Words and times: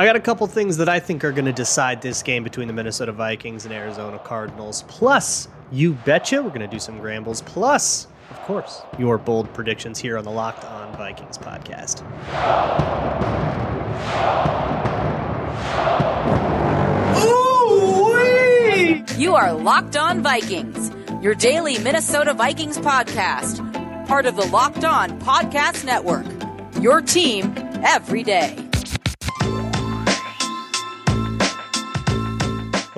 I 0.00 0.06
got 0.06 0.14
a 0.14 0.20
couple 0.20 0.46
things 0.46 0.76
that 0.76 0.88
I 0.88 1.00
think 1.00 1.24
are 1.24 1.32
going 1.32 1.46
to 1.46 1.52
decide 1.52 2.00
this 2.00 2.22
game 2.22 2.44
between 2.44 2.68
the 2.68 2.72
Minnesota 2.72 3.10
Vikings 3.10 3.64
and 3.64 3.74
Arizona 3.74 4.20
Cardinals. 4.20 4.84
Plus, 4.86 5.48
you 5.72 5.94
betcha, 5.94 6.40
we're 6.40 6.50
going 6.50 6.60
to 6.60 6.68
do 6.68 6.78
some 6.78 7.00
grambles. 7.00 7.42
Plus, 7.42 8.06
of 8.30 8.36
course, 8.42 8.82
your 8.96 9.18
bold 9.18 9.52
predictions 9.52 9.98
here 9.98 10.16
on 10.16 10.22
the 10.22 10.30
Locked 10.30 10.64
On 10.66 10.96
Vikings 10.96 11.36
podcast. 11.36 12.04
Ooh-wee! 17.24 19.02
You 19.20 19.34
are 19.34 19.52
Locked 19.52 19.96
On 19.96 20.22
Vikings, 20.22 20.92
your 21.20 21.34
daily 21.34 21.76
Minnesota 21.80 22.34
Vikings 22.34 22.78
podcast, 22.78 24.06
part 24.06 24.26
of 24.26 24.36
the 24.36 24.46
Locked 24.46 24.84
On 24.84 25.20
Podcast 25.22 25.84
Network. 25.84 26.26
Your 26.80 27.00
team 27.00 27.52
every 27.82 28.22
day. 28.22 28.67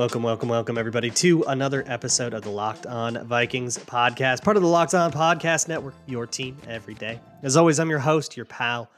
Welcome, 0.01 0.23
welcome, 0.23 0.49
welcome, 0.49 0.79
everybody, 0.79 1.11
to 1.11 1.43
another 1.43 1.85
episode 1.87 2.33
of 2.33 2.41
the 2.41 2.49
Locked 2.49 2.87
On 2.87 3.23
Vikings 3.27 3.77
podcast, 3.77 4.43
part 4.43 4.57
of 4.57 4.63
the 4.63 4.69
Locked 4.69 4.95
On 4.95 5.13
Podcast 5.13 5.69
Network, 5.69 5.93
your 6.07 6.27
team 6.27 6.57
every 6.67 6.95
day. 6.95 7.21
As 7.43 7.55
always, 7.55 7.79
I'm 7.79 7.91
your 7.91 7.99
host, 7.99 8.35
your 8.35 8.47
pal, 8.47 8.91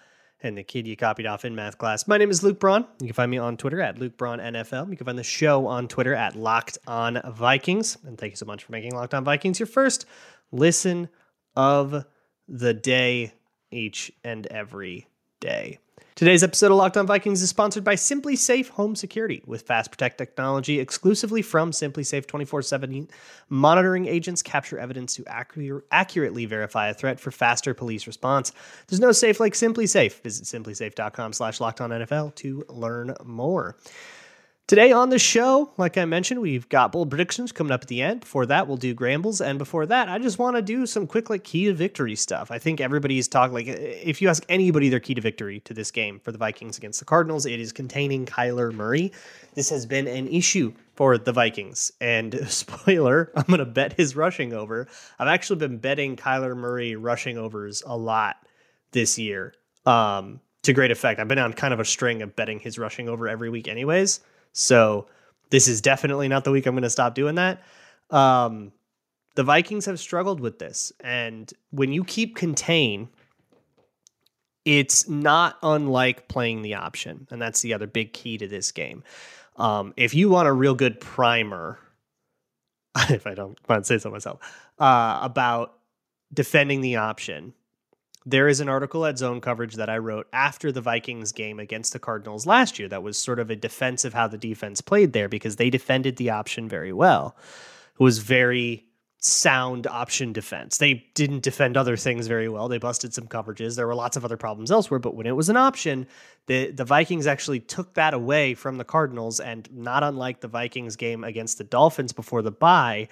and 0.45 0.57
the 0.57 0.62
kid 0.62 0.87
you 0.87 0.96
copied 0.96 1.27
off 1.27 1.45
in 1.45 1.57
math 1.57 1.77
class. 1.77 2.07
My 2.07 2.19
name 2.19 2.30
is 2.30 2.45
Luke 2.45 2.60
Braun. 2.60 2.87
You 3.01 3.09
can 3.09 3.15
find 3.15 3.29
me 3.33 3.38
on 3.38 3.57
Twitter 3.57 3.80
at 3.80 3.98
Luke 3.98 4.16
Braun 4.16 4.38
NFL. 4.38 4.91
You 4.91 4.96
can 4.96 5.05
find 5.05 5.19
the 5.19 5.24
show 5.24 5.66
on 5.66 5.88
Twitter 5.88 6.15
at 6.15 6.37
Locked 6.37 6.79
On 6.87 7.21
Vikings. 7.34 7.98
And 8.07 8.16
thank 8.16 8.30
you 8.30 8.37
so 8.37 8.46
much 8.46 8.62
for 8.62 8.71
making 8.71 8.95
Locked 8.95 9.15
On 9.15 9.24
Vikings 9.24 9.59
your 9.59 9.66
first 9.66 10.07
listen 10.52 11.09
of 11.57 12.05
the 12.46 12.74
day 12.74 13.32
each 13.73 14.12
and 14.23 14.46
every 14.46 15.09
day. 15.42 15.78
Today's 16.14 16.42
episode 16.42 16.70
of 16.70 16.77
Locked 16.77 16.98
On 16.98 17.06
Vikings 17.06 17.42
is 17.42 17.48
sponsored 17.48 17.84
by 17.84 17.95
SimpliSafe 17.95 18.69
Home 18.69 18.95
Security 18.95 19.42
with 19.46 19.62
Fast 19.62 19.91
Protect 19.91 20.18
technology 20.18 20.78
exclusively 20.78 21.41
from 21.43 21.71
SimpliSafe 21.71 22.26
24/7 22.26 23.09
monitoring 23.48 24.07
agents 24.07 24.43
capture 24.43 24.79
evidence 24.79 25.15
to 25.16 25.24
accurately 25.26 26.45
verify 26.45 26.88
a 26.88 26.95
threat 26.95 27.18
for 27.18 27.30
faster 27.30 27.73
police 27.74 28.07
response. 28.07 28.52
There's 28.87 29.01
no 29.01 29.13
safe 29.13 29.40
like 29.40 29.54
SimpliSafe. 29.54 30.20
Visit 30.23 30.45
simplisafe.com/lockedonnfl 30.45 32.35
to 32.37 32.65
learn 32.68 33.15
more. 33.24 33.76
Today 34.68 34.93
on 34.93 35.10
the 35.10 35.18
show, 35.18 35.73
like 35.77 35.99
I 35.99 36.05
mentioned, 36.05 36.41
we've 36.41 36.68
got 36.68 36.93
bold 36.93 37.10
predictions 37.10 37.51
coming 37.51 37.73
up 37.73 37.82
at 37.82 37.88
the 37.88 38.01
end. 38.01 38.21
Before 38.21 38.46
that, 38.46 38.69
we'll 38.69 38.77
do 38.77 38.95
Grambles. 38.95 39.41
And 39.41 39.59
before 39.59 39.85
that, 39.87 40.09
I 40.09 40.19
just 40.19 40.38
want 40.38 40.57
to 40.57 40.63
do 40.63 40.87
some 40.87 41.07
quick, 41.07 41.29
like, 41.29 41.43
key 41.43 41.66
to 41.66 41.74
victory 41.74 42.15
stuff. 42.15 42.51
I 42.51 42.59
think 42.59 42.80
everybody's 42.80 43.27
talking, 43.27 43.52
like, 43.52 43.66
if 43.66 44.23
you 44.23 44.29
ask 44.29 44.45
anybody 44.49 44.88
their 44.88 45.01
key 45.01 45.15
to 45.15 45.21
victory 45.21 45.60
to 45.60 45.74
this 45.74 45.91
game 45.91 46.21
for 46.21 46.30
the 46.30 46.38
Vikings 46.38 46.79
against 46.79 47.01
the 47.01 47.04
Cardinals, 47.04 47.45
it 47.45 47.59
is 47.59 47.73
containing 47.73 48.24
Kyler 48.24 48.73
Murray. 48.73 49.13
This 49.54 49.69
has 49.69 49.85
been 49.85 50.07
an 50.07 50.29
issue 50.29 50.73
for 50.95 51.19
the 51.19 51.32
Vikings. 51.32 51.93
And 52.01 52.41
spoiler, 52.49 53.32
I'm 53.35 53.45
going 53.45 53.59
to 53.59 53.66
bet 53.66 53.95
his 53.95 54.15
rushing 54.15 54.54
over. 54.54 54.87
I've 55.19 55.29
actually 55.29 55.59
been 55.59 55.79
betting 55.79 56.16
Kyler 56.16 56.57
Murray 56.57 56.95
rushing 56.95 57.37
overs 57.37 57.82
a 57.85 57.97
lot 57.97 58.37
this 58.93 59.19
year 59.19 59.54
um, 59.87 60.41
to 60.63 60.73
great 60.73 60.93
effect. 60.93 61.21
I've 61.21 61.29
been 61.29 61.41
on 61.41 61.52
kind 61.52 61.74
of 61.74 61.80
a 61.80 61.85
string 61.85 62.23
of 62.23 62.37
betting 62.37 62.60
his 62.60 62.79
rushing 62.79 63.09
over 63.09 63.29
every 63.29 63.51
week, 63.51 63.66
anyways. 63.66 64.21
So 64.53 65.06
this 65.50 65.69
is 65.69 65.81
definitely 65.81 66.28
not 66.28 66.44
the 66.44 66.50
week 66.50 66.66
I'm 66.66 66.75
going 66.75 66.82
to 66.82 66.91
stop 66.91 67.14
doing 67.14 67.36
that. 67.36 67.62
Um, 68.10 68.72
the 69.34 69.42
Vikings 69.42 69.86
have 69.86 69.98
struggled 69.98 70.41
with 70.41 70.58
this. 70.58 70.92
And 71.00 71.53
when 71.70 71.92
you 71.92 72.04
keep 72.04 72.36
contain, 72.36 73.08
it's 74.64 75.08
not 75.08 75.58
unlike 75.62 76.28
playing 76.28 76.62
the 76.62 76.75
option. 76.75 77.26
And 77.30 77.41
that's 77.41 77.62
the 77.62 77.75
other 77.75 77.86
big 77.86 78.12
key 78.12 78.38
to 78.38 78.47
this 78.47 78.72
game. 78.72 79.03
Um, 79.56 79.92
if 79.97 80.14
you 80.14 80.28
want 80.28 80.48
a 80.48 80.53
real 80.53 80.75
good 80.75 81.00
primer, 81.00 81.78
if 83.10 83.26
I 83.26 83.34
don't 83.34 83.58
to 83.69 83.84
say 83.84 83.98
so 83.98 84.10
myself, 84.10 84.41
uh, 84.78 85.19
about 85.22 85.74
defending 86.32 86.80
the 86.80 86.96
option, 86.96 87.54
there 88.25 88.49
is 88.49 88.60
an 88.60 88.69
article 88.69 89.05
at 89.06 89.19
Zone 89.19 89.41
Coverage 89.41 89.75
that 89.75 89.91
I 89.91 89.99
wrote 89.99 90.28
after 90.33 90.71
the 90.71 90.81
Vikings 90.81 91.33
game 91.33 91.59
against 91.59 91.93
the 91.93 91.99
Cardinals 91.99 92.47
last 92.47 92.78
year 92.78 92.88
that 92.88 93.03
was 93.03 93.19
sort 93.19 93.38
of 93.38 93.50
a 93.50 93.56
defense 93.56 94.05
of 94.05 94.15
how 94.15 94.28
the 94.28 94.38
defense 94.38 94.81
played 94.81 95.12
there 95.12 95.28
because 95.28 95.56
they 95.56 95.71
defended 95.71 96.16
the 96.16 96.31
option 96.31 96.69
very 96.69 96.93
well. 96.93 97.37
It 97.99 98.03
was 98.03 98.19
very 98.19 98.87
sound 99.25 99.87
option 99.87 100.33
defense. 100.33 100.78
They 100.78 101.06
didn't 101.15 101.44
defend 101.44 101.77
other 101.77 101.97
things 101.97 102.27
very 102.27 102.49
well. 102.49 102.66
They 102.66 102.78
busted 102.78 103.15
some 103.15 103.28
coverages. 103.28 103.77
There 103.77 103.87
were 103.87 103.94
lots 103.94 104.16
of 104.16 104.25
other 104.25 104.37
problems 104.37 104.72
elsewhere, 104.72 104.99
but 104.99 105.15
when 105.15 105.27
it 105.27 105.37
was 105.37 105.49
an 105.49 105.56
option, 105.56 106.09
the 106.47 106.72
the 106.72 106.84
Vikings 106.84 107.28
actually 107.28 107.60
took 107.60 107.94
that 107.94 108.15
away 108.15 108.54
from 108.54 108.78
the 108.78 108.84
Cardinals 108.84 109.39
and 109.39 109.72
not 109.72 110.03
unlike 110.03 110.41
the 110.41 110.49
Vikings 110.49 110.97
game 110.97 111.22
against 111.22 111.59
the 111.59 111.65
Dolphins 111.65 112.12
before 112.12 112.43
the 112.43 112.50
bye, 112.50 113.09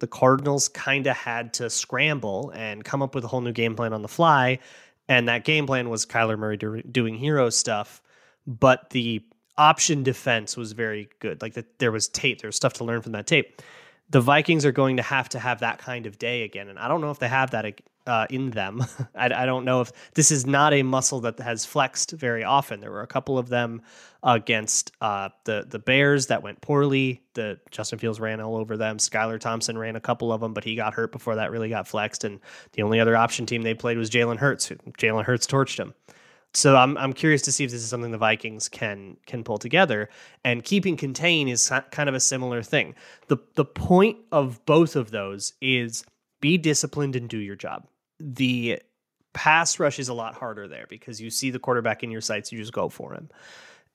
the 0.00 0.06
Cardinals 0.06 0.68
kind 0.68 1.06
of 1.06 1.16
had 1.16 1.52
to 1.54 1.70
scramble 1.70 2.50
and 2.54 2.84
come 2.84 3.02
up 3.02 3.14
with 3.14 3.24
a 3.24 3.28
whole 3.28 3.40
new 3.40 3.52
game 3.52 3.76
plan 3.76 3.92
on 3.92 4.02
the 4.02 4.08
fly. 4.08 4.58
And 5.08 5.28
that 5.28 5.44
game 5.44 5.66
plan 5.66 5.88
was 5.90 6.06
Kyler 6.06 6.38
Murray 6.38 6.56
do, 6.56 6.82
doing 6.82 7.14
hero 7.14 7.50
stuff, 7.50 8.02
but 8.46 8.90
the 8.90 9.24
option 9.58 10.02
defense 10.02 10.56
was 10.56 10.72
very 10.72 11.08
good. 11.18 11.42
Like 11.42 11.54
the, 11.54 11.64
there 11.78 11.92
was 11.92 12.08
tape, 12.08 12.40
there 12.40 12.48
was 12.48 12.56
stuff 12.56 12.74
to 12.74 12.84
learn 12.84 13.02
from 13.02 13.12
that 13.12 13.26
tape. 13.26 13.60
The 14.08 14.20
Vikings 14.20 14.64
are 14.64 14.72
going 14.72 14.96
to 14.96 15.02
have 15.02 15.28
to 15.30 15.38
have 15.38 15.60
that 15.60 15.78
kind 15.78 16.06
of 16.06 16.18
day 16.18 16.42
again, 16.42 16.68
and 16.68 16.78
I 16.78 16.88
don't 16.88 17.00
know 17.00 17.10
if 17.10 17.18
they 17.18 17.28
have 17.28 17.50
that 17.52 17.80
uh, 18.06 18.26
in 18.30 18.50
them. 18.50 18.84
I, 19.14 19.26
I, 19.42 19.46
don't 19.46 19.64
know 19.64 19.80
if 19.80 19.92
this 20.14 20.30
is 20.30 20.46
not 20.46 20.72
a 20.72 20.82
muscle 20.82 21.20
that 21.20 21.38
has 21.38 21.64
flexed 21.64 22.12
very 22.12 22.44
often. 22.44 22.80
There 22.80 22.90
were 22.90 23.02
a 23.02 23.06
couple 23.06 23.38
of 23.38 23.48
them 23.48 23.82
against 24.22 24.92
uh, 25.00 25.30
the 25.44 25.66
the 25.68 25.78
Bears 25.78 26.26
that 26.26 26.42
went 26.42 26.60
poorly. 26.60 27.22
The 27.34 27.58
Justin 27.70 27.98
Fields 27.98 28.20
ran 28.20 28.40
all 28.40 28.56
over 28.56 28.76
them. 28.76 28.98
Skylar 28.98 29.38
Thompson 29.38 29.78
ran 29.78 29.96
a 29.96 30.00
couple 30.00 30.32
of 30.32 30.40
them, 30.40 30.54
but 30.54 30.64
he 30.64 30.74
got 30.74 30.94
hurt 30.94 31.12
before 31.12 31.36
that 31.36 31.50
really 31.50 31.68
got 31.68 31.86
flexed. 31.86 32.24
And 32.24 32.40
the 32.72 32.82
only 32.82 33.00
other 33.00 33.16
option 33.16 33.46
team 33.46 33.62
they 33.62 33.74
played 33.74 33.98
was 33.98 34.10
Jalen 34.10 34.38
Hurts. 34.38 34.68
Jalen 34.68 35.24
Hurts 35.24 35.46
torched 35.46 35.78
him. 35.78 35.94
So 36.52 36.76
I'm 36.76 36.96
I'm 36.98 37.12
curious 37.12 37.42
to 37.42 37.52
see 37.52 37.64
if 37.64 37.70
this 37.70 37.82
is 37.82 37.88
something 37.88 38.10
the 38.10 38.18
Vikings 38.18 38.68
can 38.68 39.16
can 39.26 39.44
pull 39.44 39.58
together. 39.58 40.08
And 40.44 40.64
keeping 40.64 40.96
contain 40.96 41.48
is 41.48 41.70
kind 41.90 42.08
of 42.08 42.14
a 42.14 42.20
similar 42.20 42.62
thing. 42.62 42.94
the 43.28 43.38
The 43.54 43.64
point 43.64 44.18
of 44.32 44.64
both 44.66 44.96
of 44.96 45.10
those 45.10 45.52
is 45.60 46.04
be 46.40 46.58
disciplined 46.58 47.16
and 47.16 47.28
do 47.28 47.38
your 47.38 47.56
job. 47.56 47.86
The 48.18 48.80
pass 49.32 49.78
rush 49.78 49.98
is 49.98 50.08
a 50.08 50.14
lot 50.14 50.34
harder 50.34 50.66
there 50.68 50.86
because 50.88 51.20
you 51.20 51.30
see 51.30 51.50
the 51.50 51.58
quarterback 51.58 52.02
in 52.02 52.10
your 52.10 52.20
sights, 52.20 52.50
you 52.52 52.58
just 52.58 52.72
go 52.72 52.88
for 52.88 53.14
him. 53.14 53.28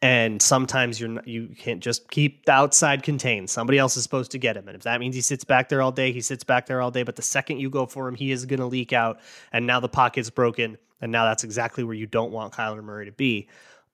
And 0.02 0.42
sometimes 0.42 1.00
you're 1.00 1.10
not, 1.10 1.28
you 1.28 1.50
can't 1.58 1.82
just 1.82 2.12
keep 2.12 2.46
the 2.46 2.52
outside 2.52 3.02
contained. 3.02 3.50
Somebody 3.50 3.78
else 3.80 3.98
is 3.98 4.04
supposed 4.04 4.32
to 4.32 4.38
get 4.38 4.58
him, 4.58 4.68
and 4.68 4.76
if 4.76 4.84
that 4.84 5.00
means 5.00 5.16
he 5.16 5.22
sits 5.22 5.44
back 5.44 5.70
there 5.70 5.82
all 5.82 5.92
day, 5.92 6.12
he 6.12 6.22
sits 6.22 6.44
back 6.44 6.66
there 6.66 6.82
all 6.82 6.92
day. 6.92 7.04
But 7.04 7.16
the 7.16 7.22
second 7.22 7.60
you 7.60 7.70
go 7.70 7.86
for 7.86 8.08
him, 8.08 8.14
he 8.14 8.32
is 8.32 8.46
going 8.46 8.60
to 8.60 8.66
leak 8.66 8.92
out, 8.92 9.20
and 9.54 9.66
now 9.66 9.80
the 9.80 9.90
pocket's 9.90 10.30
broken, 10.30 10.78
and 11.02 11.12
now 11.12 11.24
that's 11.26 11.46
exactly 11.46 11.84
where 11.84 11.96
you 11.96 12.08
don't 12.08 12.32
want 12.32 12.54
Kyler 12.54 12.84
Murray 12.84 13.06
to 13.06 13.14
be. 13.14 13.48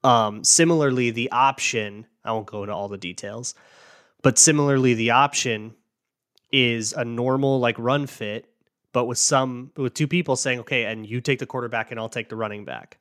Um, 0.04 0.44
similarly, 0.44 1.12
the 1.12 1.32
option 1.32 2.08
I 2.26 2.32
won't 2.32 2.48
go 2.48 2.64
into 2.64 2.74
all 2.74 2.90
the 2.90 2.98
details, 2.98 3.54
but 4.24 4.40
similarly, 4.40 4.96
the 4.96 5.12
option 5.12 5.76
is 6.52 6.94
a 6.94 7.06
normal 7.06 7.60
like 7.60 7.78
run 7.78 8.08
fit 8.08 8.52
but 8.94 9.06
with 9.06 9.18
some 9.18 9.72
with 9.78 9.94
two 9.94 10.08
people 10.08 10.36
saying, 10.36 10.60
okay, 10.62 10.86
and 10.86 11.08
you 11.08 11.22
take 11.22 11.40
the 11.40 11.46
quarterback 11.46 11.92
and 11.92 12.00
I'll 12.00 12.10
take 12.10 12.30
the 12.30 12.36
running 12.36 12.66
back. 12.66 12.98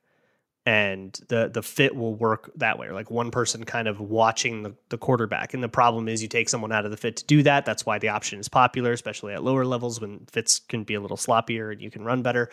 And 0.65 1.11
the 1.27 1.49
the 1.51 1.63
fit 1.63 1.95
will 1.95 2.13
work 2.13 2.51
that 2.55 2.77
way. 2.77 2.87
or 2.87 2.93
Like 2.93 3.09
one 3.09 3.31
person 3.31 3.63
kind 3.63 3.87
of 3.87 3.99
watching 3.99 4.63
the, 4.63 4.75
the 4.89 4.97
quarterback. 4.97 5.53
And 5.53 5.63
the 5.63 5.69
problem 5.69 6.07
is 6.07 6.21
you 6.21 6.27
take 6.27 6.49
someone 6.49 6.71
out 6.71 6.85
of 6.85 6.91
the 6.91 6.97
fit 6.97 7.17
to 7.17 7.25
do 7.25 7.41
that. 7.43 7.65
That's 7.65 7.85
why 7.85 7.97
the 7.97 8.09
option 8.09 8.39
is 8.39 8.47
popular, 8.47 8.91
especially 8.91 9.33
at 9.33 9.43
lower 9.43 9.65
levels 9.65 9.99
when 9.99 10.25
fits 10.31 10.59
can 10.59 10.83
be 10.83 10.93
a 10.93 11.01
little 11.01 11.17
sloppier 11.17 11.71
and 11.71 11.81
you 11.81 11.89
can 11.89 12.03
run 12.03 12.21
better. 12.21 12.49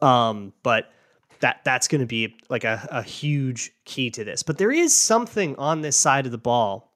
Um, 0.00 0.54
but 0.62 0.92
that 1.40 1.60
that's 1.62 1.88
going 1.88 2.00
to 2.00 2.06
be 2.06 2.34
like 2.48 2.64
a, 2.64 2.88
a 2.90 3.02
huge 3.02 3.70
key 3.84 4.10
to 4.10 4.24
this. 4.24 4.42
But 4.42 4.56
there 4.56 4.72
is 4.72 4.98
something 4.98 5.54
on 5.56 5.82
this 5.82 5.96
side 5.96 6.24
of 6.24 6.32
the 6.32 6.38
ball 6.38 6.90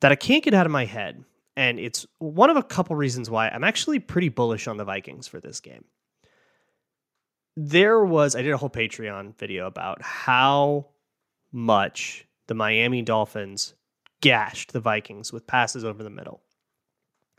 that 0.00 0.12
I 0.12 0.14
can't 0.14 0.44
get 0.44 0.54
out 0.54 0.66
of 0.66 0.72
my 0.72 0.84
head 0.84 1.24
and 1.58 1.80
it's 1.80 2.06
one 2.18 2.50
of 2.50 2.56
a 2.56 2.62
couple 2.62 2.94
reasons 2.94 3.28
why 3.28 3.48
I'm 3.48 3.64
actually 3.64 3.98
pretty 3.98 4.28
bullish 4.28 4.68
on 4.68 4.76
the 4.76 4.84
Vikings 4.84 5.26
for 5.26 5.40
this 5.40 5.58
game. 5.58 5.84
There 7.56 8.04
was, 8.04 8.36
I 8.36 8.42
did 8.42 8.52
a 8.52 8.56
whole 8.56 8.70
Patreon 8.70 9.36
video 9.36 9.66
about 9.66 10.00
how 10.00 10.86
much 11.50 12.28
the 12.46 12.54
Miami 12.54 13.02
Dolphins 13.02 13.74
gashed 14.20 14.72
the 14.72 14.78
Vikings 14.78 15.32
with 15.32 15.48
passes 15.48 15.84
over 15.84 16.04
the 16.04 16.10
middle. 16.10 16.42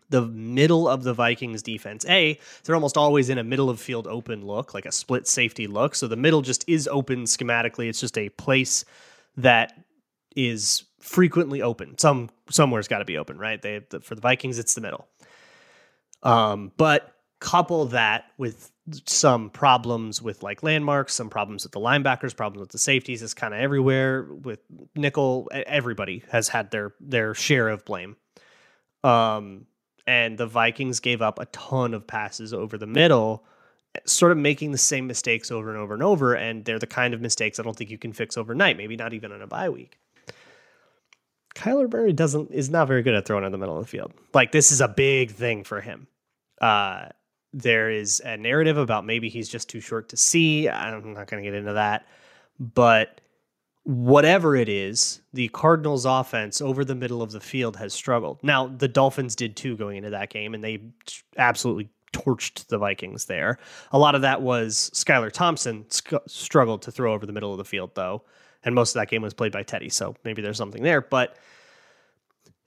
The 0.10 0.24
middle 0.24 0.90
of 0.90 1.04
the 1.04 1.14
Vikings 1.14 1.64
defense, 1.64 2.06
A, 2.10 2.38
they're 2.66 2.76
almost 2.76 2.98
always 2.98 3.30
in 3.30 3.38
a 3.38 3.44
middle 3.46 3.70
of 3.70 3.80
field 3.80 4.06
open 4.06 4.46
look, 4.46 4.74
like 4.74 4.86
a 4.86 4.92
split 4.92 5.30
safety 5.30 5.66
look. 5.66 5.96
So 5.96 6.10
the 6.10 6.18
middle 6.18 6.42
just 6.42 6.66
is 6.68 6.90
open 6.90 7.24
schematically. 7.24 7.88
It's 7.88 8.02
just 8.02 8.18
a 8.18 8.28
place 8.28 8.84
that 9.38 9.72
is 10.36 10.84
frequently 11.00 11.62
open. 11.62 11.98
Some 11.98 12.30
somewhere's 12.50 12.88
got 12.88 13.00
to 13.00 13.06
be 13.06 13.18
open, 13.18 13.38
right? 13.38 13.62
They 13.62 13.82
the, 13.90 14.00
for 14.02 14.16
the 14.16 14.22
Vikings, 14.22 14.60
it's 14.60 14.74
the 14.74 14.82
middle. 14.82 15.08
Um, 16.24 16.72
but 16.78 17.16
couple 17.40 17.86
that 17.86 18.26
with 18.38 18.72
some 19.06 19.50
problems 19.50 20.22
with 20.22 20.44
like 20.44 20.64
landmarks, 20.64 21.14
some 21.14 21.30
problems 21.30 21.64
with 21.64 21.72
the 21.72 21.80
linebackers, 21.80 22.36
problems 22.36 22.60
with 22.60 22.72
the 22.72 22.78
safeties. 22.78 23.22
It's 23.22 23.34
kind 23.34 23.54
of 23.54 23.60
everywhere 23.60 24.24
with 24.24 24.60
nickel. 24.96 25.50
Everybody 25.52 26.24
has 26.32 26.50
had 26.50 26.72
their 26.72 26.94
their 27.00 27.34
share 27.34 27.70
of 27.70 27.86
blame. 27.86 28.18
Um, 29.04 29.66
and 30.06 30.38
the 30.38 30.48
Vikings 30.48 31.00
gave 31.00 31.22
up 31.22 31.40
a 31.40 31.46
ton 31.46 31.94
of 31.94 32.08
passes 32.08 32.54
over 32.54 32.78
the 32.78 32.88
middle, 32.88 33.46
sort 34.06 34.32
of 34.32 34.40
making 34.40 34.72
the 34.72 34.78
same 34.78 35.06
mistakes 35.08 35.52
over 35.52 35.70
and 35.70 35.78
over 35.78 35.94
and 35.94 36.04
over. 36.04 36.34
And 36.34 36.66
they're 36.66 36.80
the 36.80 36.88
kind 36.88 37.14
of 37.14 37.22
mistakes 37.22 37.60
I 37.60 37.64
don't 37.64 37.78
think 37.78 37.92
you 37.92 37.98
can 38.00 38.12
fix 38.12 38.36
overnight. 38.36 38.76
Maybe 38.76 38.96
not 38.96 39.14
even 39.14 39.32
on 39.32 39.42
a 39.42 39.48
bye 39.48 39.70
week. 39.70 40.00
Kyler 41.60 41.92
Murray 41.92 42.14
doesn't 42.14 42.52
is 42.52 42.70
not 42.70 42.88
very 42.88 43.04
good 43.04 43.14
at 43.14 43.26
throwing 43.26 43.44
in 43.44 43.52
the 43.52 43.58
middle 43.58 43.78
of 43.78 43.84
the 43.84 43.90
field. 43.90 44.14
Like 44.34 44.52
this 44.52 44.72
is 44.72 44.80
a 44.80 44.88
big 44.88 45.32
thing 45.32 45.64
for 45.66 45.82
him. 45.82 46.08
Uh, 46.62 47.08
there 47.52 47.90
is 47.92 48.22
a 48.22 48.38
narrative 48.38 48.78
about 48.78 49.06
maybe 49.06 49.28
he's 49.28 49.50
just 49.50 49.70
too 49.70 49.82
short 49.82 50.10
to 50.10 50.18
see. 50.18 50.70
I'm 50.70 51.14
not 51.14 51.28
going 51.28 51.44
to 51.44 51.50
get 51.50 51.58
into 51.58 51.74
that. 51.74 52.08
But 52.60 53.20
whatever 53.84 54.56
it 54.56 54.70
is, 54.70 55.22
the 55.34 55.50
Cardinals 55.50 56.06
offense 56.06 56.62
over 56.62 56.86
the 56.86 56.96
middle 56.96 57.22
of 57.22 57.32
the 57.32 57.40
field 57.40 57.76
has 57.78 57.94
struggled. 57.94 58.40
Now, 58.44 58.68
the 58.68 58.88
Dolphins 58.88 59.36
did 59.36 59.56
too 59.56 59.76
going 59.76 59.98
into 59.98 60.12
that 60.12 60.30
game, 60.30 60.54
and 60.54 60.64
they 60.64 60.82
absolutely 61.38 61.90
torched 62.14 62.68
the 62.68 62.78
Vikings 62.78 63.26
there. 63.26 63.58
A 63.92 64.00
lot 64.00 64.16
of 64.16 64.22
that 64.22 64.42
was 64.42 64.92
Skylar 64.94 65.32
Thompson 65.32 65.86
sc- 65.90 66.14
struggled 66.28 66.84
to 66.84 66.92
throw 66.92 67.14
over 67.14 67.26
the 67.26 67.34
middle 67.34 67.52
of 67.52 67.58
the 67.58 67.66
field, 67.66 67.92
though. 67.96 68.24
And 68.64 68.76
most 68.76 68.96
of 68.96 69.00
that 69.00 69.10
game 69.10 69.22
was 69.22 69.34
played 69.34 69.52
by 69.52 69.64
Teddy. 69.64 69.90
So 69.90 70.16
maybe 70.24 70.42
there's 70.42 70.58
something 70.58 70.84
there. 70.84 71.02
But 71.02 71.38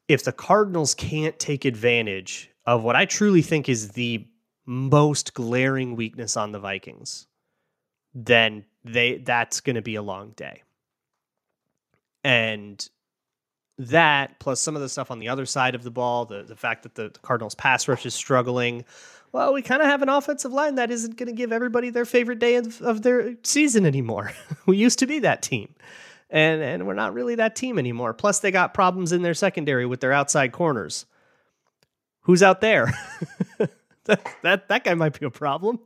if 0.09 0.25
the 0.25 0.33
Cardinals 0.33 0.95
can't 0.95 1.39
take 1.39 1.65
advantage 1.65 2.51
of 2.67 2.83
what 2.83 2.97
I 2.97 3.05
truly 3.05 3.43
think 3.43 3.69
is 3.69 3.91
the 3.91 4.27
most 4.65 5.35
glaring 5.35 5.97
weakness 5.97 6.37
on 6.37 6.53
the 6.53 6.59
Vikings, 6.59 7.27
then 8.15 8.65
they 8.85 9.19
that's 9.19 9.61
going 9.61 9.77
to 9.77 9.83
be 9.83 9.95
a 9.95 10.03
long 10.03 10.31
day. 10.31 10.63
And 12.25 12.89
that 13.89 14.39
plus 14.39 14.61
some 14.61 14.77
of 14.77 14.83
the 14.83 14.89
stuff 14.89 15.11
on 15.11 15.19
the 15.19 15.29
other 15.29 15.47
side 15.47 15.75
of 15.75 15.83
the 15.83 15.91
ball, 15.91 16.25
the 16.25 16.43
the 16.43 16.57
fact 16.57 16.83
that 16.85 16.95
the, 16.95 17.09
the 17.09 17.19
Cardinals 17.21 17.55
pass 17.55 17.89
rush 17.89 18.07
is 18.07 18.15
struggling. 18.15 18.85
Well, 19.33 19.55
we 19.55 19.63
kind 19.63 19.81
of 19.81 19.89
have 19.89 20.03
an 20.03 20.09
offensive 20.09 20.53
line 20.53 20.75
that 20.75 20.91
isn't 20.91 21.17
going 21.17 21.29
to 21.29 21.33
give 21.33 21.53
everybody 21.53 21.89
their 21.89 22.05
favorite 22.05 22.39
day 22.39 22.57
of, 22.57 22.83
of 22.83 23.01
their 23.01 23.35
season 23.43 23.87
anymore. 23.87 24.33
we 24.67 24.77
used 24.77 24.99
to 24.99 25.07
be 25.07 25.21
that 25.21 25.43
team. 25.43 25.75
And 26.31 26.63
and 26.63 26.87
we're 26.87 26.95
not 26.95 27.15
really 27.15 27.35
that 27.37 27.57
team 27.57 27.79
anymore. 27.79 28.15
Plus 28.15 28.41
they 28.41 28.51
got 28.51 28.75
problems 28.75 29.13
in 29.13 29.23
their 29.23 29.35
secondary 29.35 29.87
with 29.87 30.01
their 30.01 30.13
outside 30.13 30.53
corners. 30.53 31.07
Who's 32.23 32.43
out 32.43 32.61
there? 32.61 32.93
that, 34.05 34.27
that 34.43 34.69
that 34.69 34.85
guy 34.85 34.95
might 34.95 35.19
be 35.19 35.27
a 35.27 35.31
problem. 35.31 35.81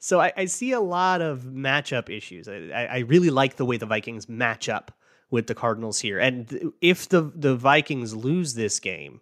So 0.00 0.20
I, 0.20 0.32
I 0.36 0.44
see 0.44 0.72
a 0.72 0.80
lot 0.80 1.22
of 1.22 1.40
matchup 1.40 2.08
issues. 2.08 2.48
I, 2.48 2.88
I 2.90 2.98
really 3.00 3.30
like 3.30 3.56
the 3.56 3.64
way 3.64 3.78
the 3.78 3.86
Vikings 3.86 4.28
match 4.28 4.68
up 4.68 4.92
with 5.30 5.46
the 5.46 5.54
Cardinals 5.54 6.00
here. 6.00 6.18
And 6.18 6.72
if 6.80 7.08
the 7.08 7.32
the 7.34 7.56
Vikings 7.56 8.14
lose 8.14 8.54
this 8.54 8.80
game, 8.80 9.20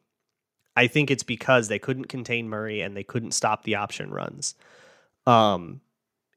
I 0.76 0.87
think 0.87 1.11
it's 1.11 1.23
because 1.23 1.69
they 1.69 1.79
couldn't 1.79 2.06
contain 2.06 2.49
Murray 2.49 2.81
and 2.81 2.97
they 2.97 3.05
couldn't 3.05 3.32
stop 3.32 3.64
the 3.64 3.76
option 3.76 4.11
runs. 4.11 4.55
Um, 5.26 5.81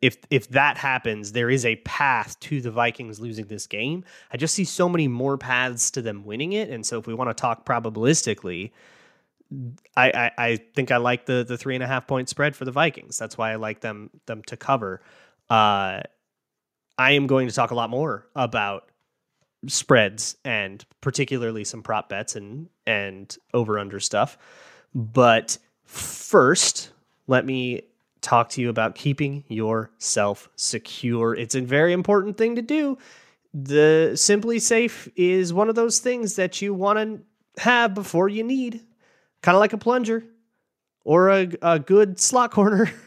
if 0.01 0.17
if 0.29 0.49
that 0.49 0.77
happens, 0.77 1.33
there 1.33 1.49
is 1.49 1.65
a 1.65 1.75
path 1.77 2.39
to 2.41 2.61
the 2.61 2.71
Vikings 2.71 3.19
losing 3.19 3.45
this 3.45 3.67
game. 3.67 4.05
I 4.31 4.37
just 4.37 4.55
see 4.55 4.63
so 4.63 4.87
many 4.87 5.07
more 5.07 5.37
paths 5.37 5.91
to 5.91 6.01
them 6.01 6.25
winning 6.25 6.53
it. 6.53 6.69
And 6.69 6.85
so 6.85 6.97
if 6.99 7.05
we 7.05 7.13
want 7.13 7.29
to 7.29 7.33
talk 7.33 7.65
probabilistically, 7.65 8.71
I, 9.97 10.11
I, 10.11 10.31
I 10.37 10.55
think 10.75 10.91
I 10.91 10.97
like 10.97 11.25
the 11.25 11.43
the 11.47 11.57
three 11.57 11.75
and 11.75 11.83
a 11.83 11.87
half 11.87 12.07
point 12.07 12.29
spread 12.29 12.55
for 12.55 12.65
the 12.65 12.71
Vikings. 12.71 13.17
That's 13.17 13.37
why 13.37 13.51
I 13.51 13.55
like 13.55 13.81
them 13.81 14.09
them 14.25 14.41
to 14.43 14.55
cover. 14.55 15.01
Uh, 15.49 16.01
I 16.97 17.11
am 17.11 17.27
going 17.27 17.47
to 17.47 17.53
talk 17.53 17.71
a 17.71 17.75
lot 17.75 17.89
more 17.89 18.27
about 18.35 18.89
spreads 19.67 20.37
and 20.45 20.85
particularly 21.01 21.63
some 21.63 21.81
prop 21.81 22.09
bets 22.09 22.35
and 22.35 22.69
and 22.85 23.37
over 23.53 23.77
under 23.79 23.99
stuff. 23.99 24.37
But 24.95 25.57
first, 25.83 26.91
let 27.27 27.45
me 27.45 27.83
talk 28.21 28.49
to 28.49 28.61
you 28.61 28.69
about 28.69 28.95
keeping 28.95 29.43
yourself 29.47 30.49
secure. 30.55 31.35
It's 31.35 31.55
a 31.55 31.61
very 31.61 31.93
important 31.93 32.37
thing 32.37 32.55
to 32.55 32.61
do. 32.61 32.97
The 33.53 34.11
SimpliSafe 34.13 35.11
is 35.15 35.53
one 35.53 35.69
of 35.69 35.75
those 35.75 35.99
things 35.99 36.35
that 36.35 36.61
you 36.61 36.73
want 36.73 36.99
to 36.99 37.61
have 37.61 37.93
before 37.93 38.29
you 38.29 38.43
need 38.43 38.81
kind 39.41 39.55
of 39.55 39.59
like 39.59 39.73
a 39.73 39.77
plunger 39.77 40.23
or 41.03 41.29
a, 41.29 41.49
a 41.61 41.79
good 41.79 42.19
slot 42.19 42.51
corner. 42.51 42.91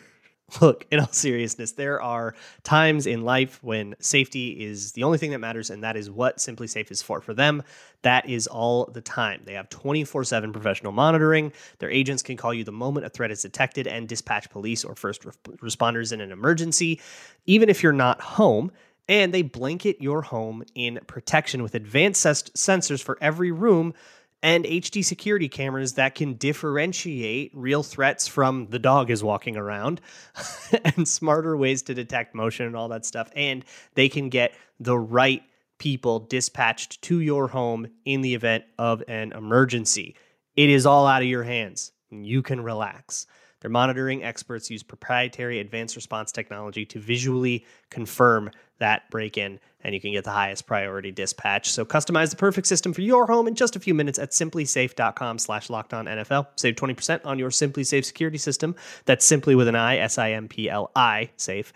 Look, 0.60 0.87
in 0.90 1.00
all 1.00 1.12
seriousness, 1.12 1.72
there 1.72 2.02
are 2.02 2.34
times 2.62 3.06
in 3.06 3.22
life 3.22 3.58
when 3.62 3.94
safety 4.00 4.64
is 4.64 4.93
the 4.93 5.04
only 5.04 5.19
thing 5.19 5.31
that 5.31 5.38
matters, 5.38 5.70
and 5.70 5.82
that 5.82 5.96
is 5.96 6.10
what 6.10 6.38
SimpliSafe 6.38 6.90
is 6.90 7.00
for. 7.00 7.20
For 7.20 7.32
them, 7.32 7.62
that 8.02 8.28
is 8.28 8.46
all 8.46 8.87
the 8.87 9.00
time. 9.00 9.43
They 9.44 9.54
have 9.54 9.70
24 9.70 10.25
7 10.25 10.52
professional 10.52 10.93
monitoring. 10.93 11.52
Their 11.78 11.90
agents 11.90 12.22
can 12.22 12.37
call 12.37 12.52
you 12.52 12.64
the 12.64 12.72
moment 12.72 13.06
a 13.06 13.08
threat 13.08 13.31
is 13.31 13.43
detected 13.43 13.87
and 13.87 14.08
dispatch 14.08 14.50
police 14.50 14.84
or 14.84 14.94
first 14.94 15.22
responders 15.22 16.12
in 16.12 16.20
an 16.20 16.32
emergency, 16.32 17.00
even 17.46 17.69
if 17.69 17.82
you're 17.82 17.93
not 17.93 18.20
home. 18.20 18.72
And 19.08 19.34
they 19.34 19.43
blanket 19.43 20.00
your 20.00 20.22
home 20.22 20.62
in 20.75 21.00
protection 21.06 21.62
with 21.62 21.75
advanced 21.75 22.55
sensors 22.55 23.02
for 23.02 23.19
every 23.20 23.50
room 23.50 23.94
and 24.43 24.65
HD 24.65 25.05
security 25.05 25.49
cameras 25.49 25.94
that 25.94 26.15
can 26.15 26.35
differentiate 26.35 27.53
real 27.55 27.83
threats 27.83 28.27
from 28.27 28.67
the 28.71 28.79
dog 28.79 29.11
is 29.11 29.23
walking 29.23 29.56
around 29.56 30.00
and 30.85 31.06
smarter 31.06 31.56
ways 31.56 31.83
to 31.83 31.94
detect 31.94 32.35
motion 32.35 32.67
and 32.67 32.77
all 32.77 32.89
that 32.89 33.06
stuff. 33.06 33.31
And 33.37 33.65
they 33.94 34.09
can 34.09 34.29
get 34.29 34.53
the 34.81 34.99
right 34.99 35.43
people 35.79 36.21
dispatched 36.21 37.03
to 37.03 37.21
your 37.21 37.49
home 37.49 37.87
in 38.05 38.21
the 38.21 38.35
event 38.35 38.65
of 38.79 39.03
an 39.09 39.33
emergency. 39.33 40.17
It 40.56 40.71
is 40.71 40.87
all 40.87 41.06
out 41.06 41.23
of 41.23 41.29
your 41.29 41.43
hands. 41.44 41.93
You 42.11 42.43
can 42.43 42.61
relax. 42.61 43.27
Their 43.61 43.71
monitoring 43.71 44.25
experts 44.25 44.71
use 44.71 44.83
proprietary 44.83 45.61
advanced 45.61 45.94
response 45.94 46.33
technology 46.33 46.85
to 46.87 46.99
visually 46.99 47.65
confirm 47.91 48.50
that 48.79 49.09
break 49.09 49.39
in, 49.39 49.61
and 49.84 49.94
you 49.94 50.00
can 50.00 50.12
get 50.12 50.25
the 50.25 50.31
highest 50.31 50.67
priority 50.67 51.11
dispatch. 51.11 51.70
So 51.70 51.84
customize 51.84 52.31
the 52.31 52.37
perfect 52.37 52.67
system 52.67 52.93
for 52.93 53.02
your 53.02 53.26
home 53.26 53.49
in 53.49 53.55
just 53.55 53.76
a 53.76 53.81
few 53.81 53.94
minutes 53.94 54.19
at 54.19 54.31
simplisafe.com 54.31 55.38
slash 55.38 55.69
NFL. 55.69 56.46
Save 56.56 56.75
20% 56.76 57.20
on 57.25 57.38
your 57.38 57.50
SimpliSafe 57.50 58.05
security 58.05 58.38
system. 58.38 58.75
That's 59.05 59.25
simply 59.25 59.55
with 59.55 59.69
an 59.69 59.76
I, 59.76 59.99
S 59.99 60.19
I 60.19 60.32
M 60.32 60.49
P 60.49 60.69
L 60.70 60.90
I, 60.94 61.31
safe. 61.37 61.73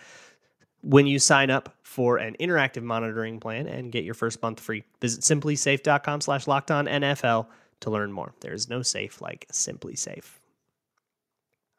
When 0.83 1.07
you 1.07 1.19
sign 1.19 1.51
up 1.51 1.75
for 1.83 2.19
an 2.19 2.37
interactive 2.39 2.83
monitoring 2.83 3.41
plan 3.41 3.67
and 3.67 3.91
get 3.91 4.05
your 4.05 4.15
first 4.15 4.41
month 4.43 4.61
free, 4.61 4.85
visit 5.01 5.23
simplisafe.com 5.23 6.21
slash 6.21 6.45
NFL 6.45 7.47
to 7.81 7.91
learn 7.91 8.13
more. 8.13 8.35
There 8.41 8.53
is 8.53 8.69
no 8.69 8.83
safe 8.83 9.21
like 9.21 9.47
SimpliSafe. 9.53 10.39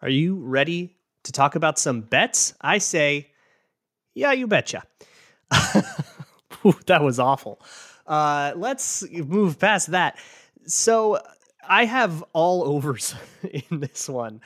Are 0.01 0.10
you 0.10 0.36
ready 0.36 0.96
to 1.24 1.31
talk 1.31 1.55
about 1.55 1.79
some 1.79 2.01
bets? 2.01 2.53
I 2.62 2.77
say, 2.77 3.31
yeah, 4.13 4.31
you 4.31 4.48
betcha. 4.48 4.84
that 6.86 7.01
was 7.01 7.19
awful. 7.19 7.62
Uh, 8.05 8.53
let's 8.55 9.03
move 9.12 9.59
past 9.59 9.91
that. 9.91 10.17
So 10.65 11.19
I 11.67 11.86
have 11.86 12.24
all 12.33 12.63
overs 12.63 13.15
in 13.69 13.79
this 13.79 14.07
one. 14.07 14.41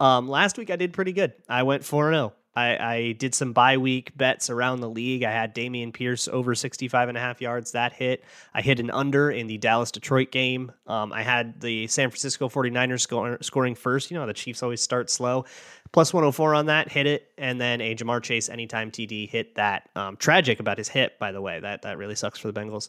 Um, 0.00 0.28
last 0.28 0.58
week 0.58 0.70
I 0.70 0.76
did 0.76 0.92
pretty 0.92 1.12
good. 1.12 1.32
I 1.48 1.62
went 1.62 1.84
4 1.84 2.12
0. 2.12 2.32
I, 2.56 2.76
I 2.76 3.12
did 3.12 3.34
some 3.34 3.52
bye 3.52 3.76
week 3.76 4.16
bets 4.16 4.48
around 4.48 4.80
the 4.80 4.88
league. 4.88 5.24
I 5.24 5.32
had 5.32 5.54
Dameon 5.54 5.92
Pierce 5.92 6.28
over 6.28 6.54
65 6.54 7.08
and 7.08 7.18
a 7.18 7.20
half 7.20 7.40
yards. 7.40 7.72
That 7.72 7.92
hit. 7.92 8.24
I 8.52 8.62
hit 8.62 8.80
an 8.80 8.90
under 8.90 9.30
in 9.30 9.46
the 9.46 9.58
Dallas 9.58 9.90
Detroit 9.90 10.30
game. 10.30 10.72
Um, 10.86 11.12
I 11.12 11.22
had 11.22 11.60
the 11.60 11.86
San 11.88 12.10
Francisco 12.10 12.48
49ers 12.48 13.00
score, 13.00 13.38
scoring 13.40 13.74
first. 13.74 14.10
You 14.10 14.18
know, 14.18 14.26
the 14.26 14.34
Chiefs 14.34 14.62
always 14.62 14.80
start 14.80 15.10
slow. 15.10 15.44
Plus 15.92 16.12
104 16.12 16.54
on 16.54 16.66
that, 16.66 16.90
hit 16.90 17.06
it. 17.06 17.32
And 17.38 17.60
then 17.60 17.80
a 17.80 17.94
Ja'Marr 17.94 18.22
Chase 18.22 18.48
anytime 18.48 18.90
TD 18.90 19.28
hit 19.28 19.54
that. 19.56 19.88
Um, 19.96 20.16
tragic 20.16 20.60
about 20.60 20.78
his 20.78 20.88
hit, 20.88 21.18
by 21.18 21.32
the 21.32 21.40
way. 21.40 21.60
That, 21.60 21.82
that 21.82 21.98
really 21.98 22.14
sucks 22.14 22.38
for 22.38 22.50
the 22.50 22.60
Bengals. 22.60 22.88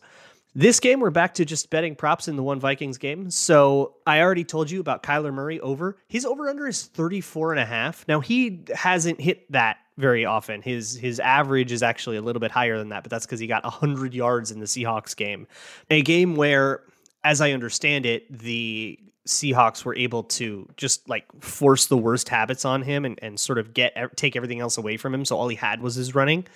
This 0.58 0.80
game, 0.80 1.02
we're 1.02 1.10
back 1.10 1.34
to 1.34 1.44
just 1.44 1.70
betting 1.70 1.96
props 1.96 2.30
in 2.30 2.38
the 2.38 2.44
one 2.44 2.62
Vikings 2.62 2.98
game. 2.98 3.30
So 3.30 3.96
I 4.08 4.22
already 4.22 4.46
told 4.46 4.72
you 4.72 4.80
about 4.80 5.04
Kyler 5.04 5.34
Murray 5.34 5.60
over. 5.60 5.98
His 6.08 6.26
over 6.26 6.48
under 6.48 6.66
is 6.66 6.86
34 6.86 7.52
and 7.52 7.60
a 7.60 7.66
half. 7.66 8.08
Now 8.08 8.22
he 8.22 8.64
hasn't 8.74 9.20
hit 9.20 9.52
that 9.52 9.80
very 9.98 10.24
often. 10.24 10.62
His 10.62 10.96
his 10.96 11.20
average 11.20 11.74
is 11.74 11.84
actually 11.84 12.16
a 12.16 12.22
little 12.22 12.40
bit 12.40 12.52
higher 12.52 12.78
than 12.78 12.88
that, 12.90 13.04
but 13.04 13.10
that's 13.10 13.26
because 13.26 13.42
he 13.42 13.48
got 13.48 13.66
100 13.66 14.14
yards 14.14 14.50
in 14.50 14.62
the 14.62 14.66
Seahawks 14.66 15.14
game. 15.14 15.46
A 15.90 16.02
game 16.02 16.38
where, 16.38 16.84
as 17.26 17.42
I 17.42 17.52
understand 17.52 18.06
it, 18.06 18.26
the 18.32 18.98
Seahawks 19.28 19.84
were 19.84 19.96
able 19.98 20.24
to 20.24 20.70
just 20.78 21.10
like 21.10 21.26
force 21.42 21.88
the 21.88 21.98
worst 21.98 22.30
habits 22.30 22.64
on 22.64 22.82
him 22.82 23.04
and, 23.04 23.20
and 23.22 23.38
sort 23.38 23.58
of 23.58 23.74
get 23.74 23.94
take 24.16 24.38
everything 24.38 24.62
else 24.62 24.78
away 24.78 24.96
from 24.96 25.14
him. 25.14 25.26
So 25.26 25.36
all 25.36 25.50
he 25.50 25.58
had 25.58 25.82
was 25.82 25.96
his 25.96 26.16
running. 26.16 26.48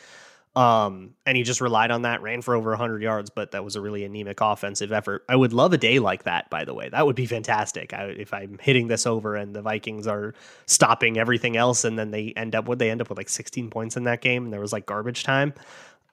Um, 0.56 1.14
and 1.26 1.38
he 1.38 1.44
just 1.44 1.62
relied 1.62 1.92
on 1.92 2.02
that, 2.02 2.22
ran 2.22 2.42
for 2.42 2.56
over 2.56 2.72
100 2.72 3.02
yards, 3.02 3.30
but 3.30 3.52
that 3.52 3.64
was 3.64 3.76
a 3.76 3.82
really 3.82 4.04
anemic 4.04 4.42
offensive 4.42 4.92
effort. 4.92 5.24
I 5.30 5.36
would 5.36 5.54
love 5.54 5.74
a 5.74 5.78
day 5.78 6.00
like 6.00 6.24
that, 6.24 6.50
by 6.50 6.66
the 6.66 6.74
way. 6.74 6.90
That 6.90 7.06
would 7.06 7.16
be 7.16 7.28
fantastic. 7.28 7.94
I, 7.94 8.06
if 8.06 8.34
I'm 8.34 8.58
hitting 8.60 8.88
this 8.88 9.06
over 9.06 9.36
and 9.36 9.56
the 9.56 9.62
Vikings 9.62 10.08
are 10.08 10.34
stopping 10.66 11.18
everything 11.18 11.56
else, 11.56 11.86
and 11.86 11.98
then 11.98 12.12
they 12.12 12.34
end 12.36 12.56
up, 12.56 12.68
would 12.68 12.80
they 12.80 12.90
end 12.90 13.00
up 13.00 13.10
with 13.10 13.18
like 13.18 13.30
16 13.30 13.70
points 13.70 13.96
in 13.96 14.06
that 14.06 14.22
game? 14.22 14.46
And 14.46 14.54
there 14.54 14.60
was 14.60 14.74
like 14.74 14.86
garbage 14.86 15.24
time. 15.24 15.54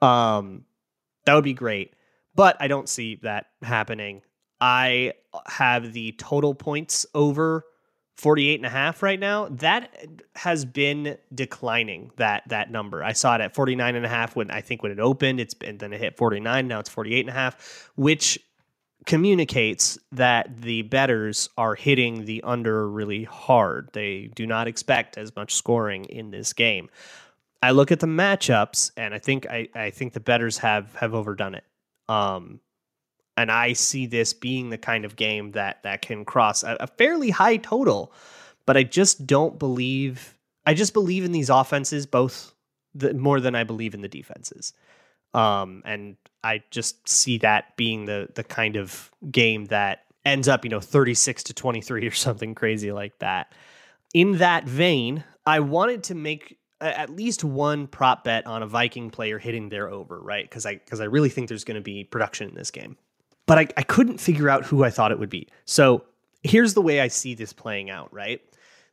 Um, 0.03 0.65
that 1.25 1.35
would 1.35 1.45
be 1.45 1.55
great. 1.55 1.95
But 2.35 2.57
I 2.61 2.69
don't 2.69 2.89
see 2.89 3.17
that 3.23 3.47
happening. 3.63 4.23
I 4.61 5.15
have 5.47 5.93
the 5.93 6.13
total 6.13 6.55
points 6.55 7.07
over 7.15 7.65
48 8.17 8.61
and 8.61 8.67
a 8.67 8.71
half 8.71 9.03
right 9.03 9.21
now 9.21 9.49
that 9.51 9.95
has 10.37 10.65
been 10.65 11.19
declining 11.35 12.11
that 12.17 12.45
that 12.49 12.71
number. 12.71 13.05
I 13.05 13.13
saw 13.13 13.35
it 13.35 13.41
at 13.43 13.55
49 13.55 13.95
and 13.95 14.07
a 14.07 14.09
half 14.09 14.35
when 14.37 14.51
i 14.51 14.61
think 14.61 14.83
when 14.83 14.93
it 14.93 14.99
opened. 14.99 15.41
It's 15.41 15.55
been 15.55 15.79
then 15.79 15.93
it 15.93 16.01
hit 16.01 16.17
49 16.17 16.67
now 16.67 16.81
it's 16.81 16.89
48 16.89 17.21
and 17.21 17.29
a 17.31 17.33
half 17.33 17.91
which 17.97 18.39
communicates 19.05 19.99
that 20.13 20.63
the 20.63 20.83
bettors 20.83 21.49
are 21.57 21.75
hitting 21.77 22.25
the 22.25 22.43
under 22.43 22.89
really 22.89 23.25
hard. 23.25 23.91
They 23.93 24.31
do 24.35 24.47
not 24.47 24.67
expect 24.67 25.17
as 25.17 25.35
much 25.37 25.55
scoring 25.55 26.07
in 26.07 26.31
this 26.31 26.53
game. 26.53 26.89
I 27.63 27.71
look 27.71 27.93
at 27.93 28.01
the 28.01 28.07
matchups 28.07 28.93
and 28.97 29.13
i 29.15 29.19
think 29.19 29.47
i, 29.47 29.69
I 29.75 29.91
think 29.91 30.15
the 30.15 30.21
bettors 30.21 30.59
have 30.59 30.95
have 30.97 31.15
overdone 31.15 31.55
it. 31.55 31.65
Um 32.09 32.61
and 33.37 33.51
I 33.51 33.75
see 33.75 34.07
this 34.07 34.33
being 34.33 34.71
the 34.71 34.79
kind 34.79 35.05
of 35.05 35.17
game 35.17 35.53
that 35.53 35.83
that 35.83 36.03
can 36.03 36.25
cross 36.25 36.63
a, 36.63 36.77
a 36.81 36.87
fairly 36.87 37.31
high 37.31 37.59
total. 37.59 38.13
But 38.65 38.77
I 38.77 38.83
just 38.83 39.27
don't 39.27 39.59
believe. 39.59 40.37
I 40.65 40.75
just 40.75 40.95
believe 40.95 41.25
in 41.25 41.33
these 41.33 41.51
offenses 41.51 42.07
both 42.07 42.53
the, 42.95 43.15
more 43.15 43.41
than 43.41 43.55
I 43.55 43.65
believe 43.65 43.95
in 43.95 44.01
the 44.01 44.09
defenses. 44.09 44.73
Um, 45.35 45.83
and 45.85 46.17
I 46.43 46.63
just 46.71 47.09
see 47.09 47.39
that 47.39 47.77
being 47.77 48.07
the 48.07 48.29
the 48.35 48.45
kind 48.45 48.77
of 48.77 49.11
game 49.31 49.67
that 49.67 50.05
ends 50.25 50.49
up, 50.49 50.65
you 50.65 50.71
know, 50.71 50.81
36 50.81 51.45
to 51.45 51.55
23 51.55 52.07
or 52.07 52.11
something 52.11 52.55
crazy 52.55 52.91
like 52.91 53.19
that. 53.21 53.53
In 54.15 54.39
that 54.39 54.65
vein, 54.65 55.25
I 55.45 55.61
wanted 55.61 56.05
to 56.05 56.15
make 56.15 56.59
at 56.81 57.11
least 57.11 57.45
one 57.45 57.87
prop 57.87 58.25
bet 58.25 58.47
on 58.47 58.63
a 58.63 58.67
Viking 58.67 59.11
player 59.11 59.39
hitting 59.39 59.69
their 59.69 59.89
over, 59.89 60.21
right? 60.21 60.45
Because 60.45 60.65
I 60.67 60.77
because 60.77 61.01
I 61.01 61.05
really 61.05 61.29
think 61.29 61.49
there's 61.49 61.65
going 61.65 61.77
to 61.77 61.83
be 61.83 62.03
production 62.03 62.49
in 62.49 62.55
this 62.55 62.71
game 62.71 62.97
but 63.47 63.59
I, 63.59 63.67
I 63.77 63.83
couldn't 63.83 64.19
figure 64.19 64.49
out 64.49 64.65
who 64.65 64.85
I 64.85 64.91
thought 64.91 65.13
it 65.13 65.19
would 65.19 65.31
be. 65.31 65.49
So 65.65 66.05
here's 66.43 66.75
the 66.75 66.83
way 66.83 67.01
I 67.01 67.09
see 67.09 67.35
this 67.35 67.53
playing 67.53 67.91
out, 67.91 68.13
right? 68.13 68.43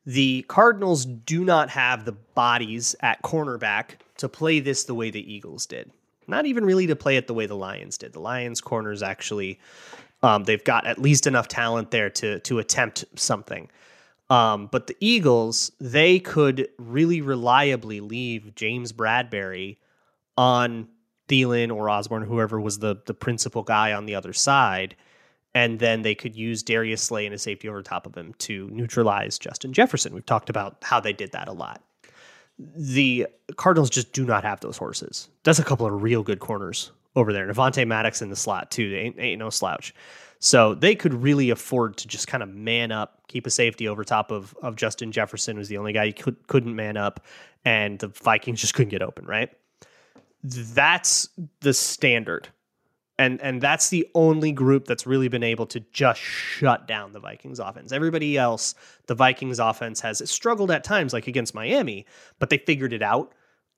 The 0.05 0.45
Cardinals 0.47 1.05
do 1.05 1.43
not 1.45 1.69
have 1.69 2.05
the 2.05 2.11
bodies 2.11 2.95
at 3.01 3.21
cornerback 3.21 3.95
to 4.17 4.29
play 4.29 4.59
this 4.59 4.83
the 4.83 4.95
way 4.95 5.09
the 5.09 5.33
Eagles 5.33 5.65
did. 5.65 5.91
Not 6.27 6.45
even 6.45 6.65
really 6.65 6.87
to 6.87 6.95
play 6.95 7.17
it 7.17 7.27
the 7.27 7.33
way 7.33 7.45
the 7.45 7.55
Lions 7.55 7.97
did. 7.97 8.13
The 8.13 8.19
Lions 8.19 8.61
corners 8.61 9.03
actually 9.03 9.59
um, 10.23 10.45
they've 10.45 10.63
got 10.63 10.87
at 10.87 10.97
least 10.97 11.27
enough 11.27 11.47
talent 11.47 11.91
there 11.91 12.09
to 12.09 12.39
to 12.39 12.59
attempt 12.59 13.05
something. 13.15 13.69
Um, 14.29 14.67
but 14.71 14.87
the 14.87 14.95
Eagles, 14.99 15.71
they 15.79 16.19
could 16.19 16.69
really 16.79 17.21
reliably 17.21 17.99
leave 17.99 18.55
James 18.55 18.93
Bradberry 18.93 19.77
on 20.37 20.87
Thielen 21.27 21.73
or 21.73 21.89
Osborn, 21.89 22.23
whoever 22.23 22.59
was 22.59 22.79
the 22.79 22.97
the 23.05 23.13
principal 23.13 23.63
guy 23.63 23.93
on 23.93 24.05
the 24.05 24.15
other 24.15 24.33
side, 24.33 24.95
and 25.53 25.79
then 25.79 26.01
they 26.01 26.15
could 26.15 26.35
use 26.35 26.63
Darius 26.63 27.01
Slay 27.01 27.25
and 27.25 27.33
a 27.33 27.37
safety 27.37 27.69
over 27.69 27.81
top 27.81 28.05
of 28.05 28.15
him 28.15 28.33
to 28.39 28.69
neutralize 28.71 29.39
Justin 29.39 29.73
Jefferson. 29.73 30.13
We've 30.13 30.25
talked 30.25 30.49
about 30.49 30.77
how 30.81 30.99
they 30.99 31.13
did 31.13 31.31
that 31.31 31.47
a 31.47 31.53
lot. 31.53 31.81
The 32.59 33.27
Cardinals 33.55 33.89
just 33.89 34.13
do 34.13 34.25
not 34.25 34.43
have 34.43 34.59
those 34.59 34.77
horses. 34.77 35.29
That's 35.43 35.59
a 35.59 35.63
couple 35.63 35.85
of 35.85 36.03
real 36.03 36.23
good 36.23 36.39
corners 36.39 36.91
over 37.15 37.33
there. 37.33 37.51
Avonte 37.51 37.87
Maddox 37.87 38.21
in 38.21 38.29
the 38.29 38.35
slot 38.35 38.71
too. 38.71 38.93
Ain't, 38.95 39.19
ain't 39.19 39.39
no 39.39 39.49
slouch. 39.49 39.93
So 40.39 40.75
they 40.75 40.93
could 40.93 41.13
really 41.13 41.51
afford 41.51 41.95
to 41.97 42.07
just 42.07 42.27
kind 42.27 42.43
of 42.43 42.49
man 42.49 42.91
up, 42.91 43.21
keep 43.29 43.47
a 43.47 43.49
safety 43.49 43.87
over 43.87 44.03
top 44.03 44.29
of 44.29 44.53
of 44.61 44.75
Justin 44.75 45.11
Jefferson, 45.11 45.55
who's 45.55 45.69
the 45.69 45.77
only 45.77 45.93
guy 45.93 46.07
he 46.07 46.11
could, 46.11 46.47
couldn't 46.47 46.75
man 46.75 46.97
up, 46.97 47.21
and 47.63 47.97
the 47.99 48.09
Vikings 48.09 48.59
just 48.59 48.73
couldn't 48.73 48.89
get 48.89 49.01
open, 49.01 49.25
right? 49.25 49.51
That's 50.43 51.29
the 51.61 51.73
standard. 51.73 52.49
And 53.19 53.39
and 53.41 53.61
that's 53.61 53.89
the 53.89 54.07
only 54.15 54.51
group 54.51 54.85
that's 54.85 55.05
really 55.05 55.27
been 55.27 55.43
able 55.43 55.67
to 55.67 55.79
just 55.91 56.19
shut 56.19 56.87
down 56.87 57.13
the 57.13 57.19
Vikings 57.19 57.59
offense. 57.59 57.91
Everybody 57.91 58.37
else, 58.37 58.73
the 59.05 59.15
Vikings 59.15 59.59
offense 59.59 60.01
has 60.01 60.27
struggled 60.29 60.71
at 60.71 60.83
times 60.83 61.13
like 61.13 61.27
against 61.27 61.53
Miami, 61.53 62.05
but 62.39 62.49
they 62.49 62.57
figured 62.57 62.91
it 62.91 63.03
out. 63.03 63.33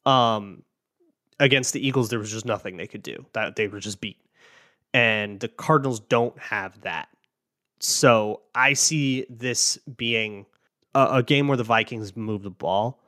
Um 0.05 0.63
against 1.37 1.73
the 1.73 1.85
Eagles 1.85 2.09
there 2.09 2.19
was 2.19 2.31
just 2.31 2.45
nothing 2.45 2.77
they 2.77 2.87
could 2.87 3.03
do. 3.03 3.25
That 3.33 3.57
they 3.57 3.67
were 3.67 3.79
just 3.79 3.99
beat. 3.99 4.21
And 4.93 5.41
the 5.41 5.49
Cardinals 5.49 5.99
don't 5.99 6.37
have 6.39 6.79
that. 6.81 7.09
So 7.79 8.41
I 8.55 8.71
see 8.73 9.25
this 9.29 9.77
being 9.79 10.45
a, 10.93 11.17
a 11.17 11.23
game 11.23 11.49
where 11.49 11.57
the 11.57 11.63
Vikings 11.63 12.15
move 12.15 12.41
the 12.41 12.49
ball, 12.49 13.03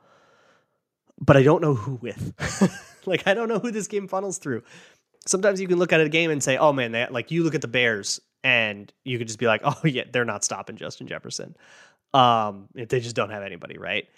but 1.18 1.38
I 1.38 1.42
don't 1.42 1.62
know 1.62 1.74
who 1.74 1.94
with. 1.94 2.34
like 3.08 3.26
I 3.26 3.34
don't 3.34 3.48
know 3.48 3.58
who 3.58 3.70
this 3.70 3.88
game 3.88 4.08
funnels 4.08 4.38
through. 4.38 4.62
Sometimes 5.26 5.60
you 5.60 5.68
can 5.68 5.78
look 5.78 5.92
at 5.92 6.00
a 6.00 6.08
game 6.08 6.30
and 6.30 6.42
say, 6.42 6.56
"Oh 6.56 6.72
man, 6.72 6.92
they, 6.92 7.06
like 7.10 7.30
you 7.30 7.42
look 7.42 7.54
at 7.54 7.62
the 7.62 7.68
Bears 7.68 8.20
and 8.44 8.92
you 9.04 9.18
could 9.18 9.26
just 9.26 9.38
be 9.38 9.46
like, 9.46 9.62
"Oh 9.64 9.76
yeah, 9.84 10.04
they're 10.12 10.24
not 10.24 10.44
stopping 10.44 10.76
Justin 10.76 11.06
Jefferson." 11.06 11.56
Um, 12.14 12.68
they 12.74 13.00
just 13.00 13.16
don't 13.16 13.30
have 13.30 13.42
anybody, 13.42 13.78
right? 13.78 14.08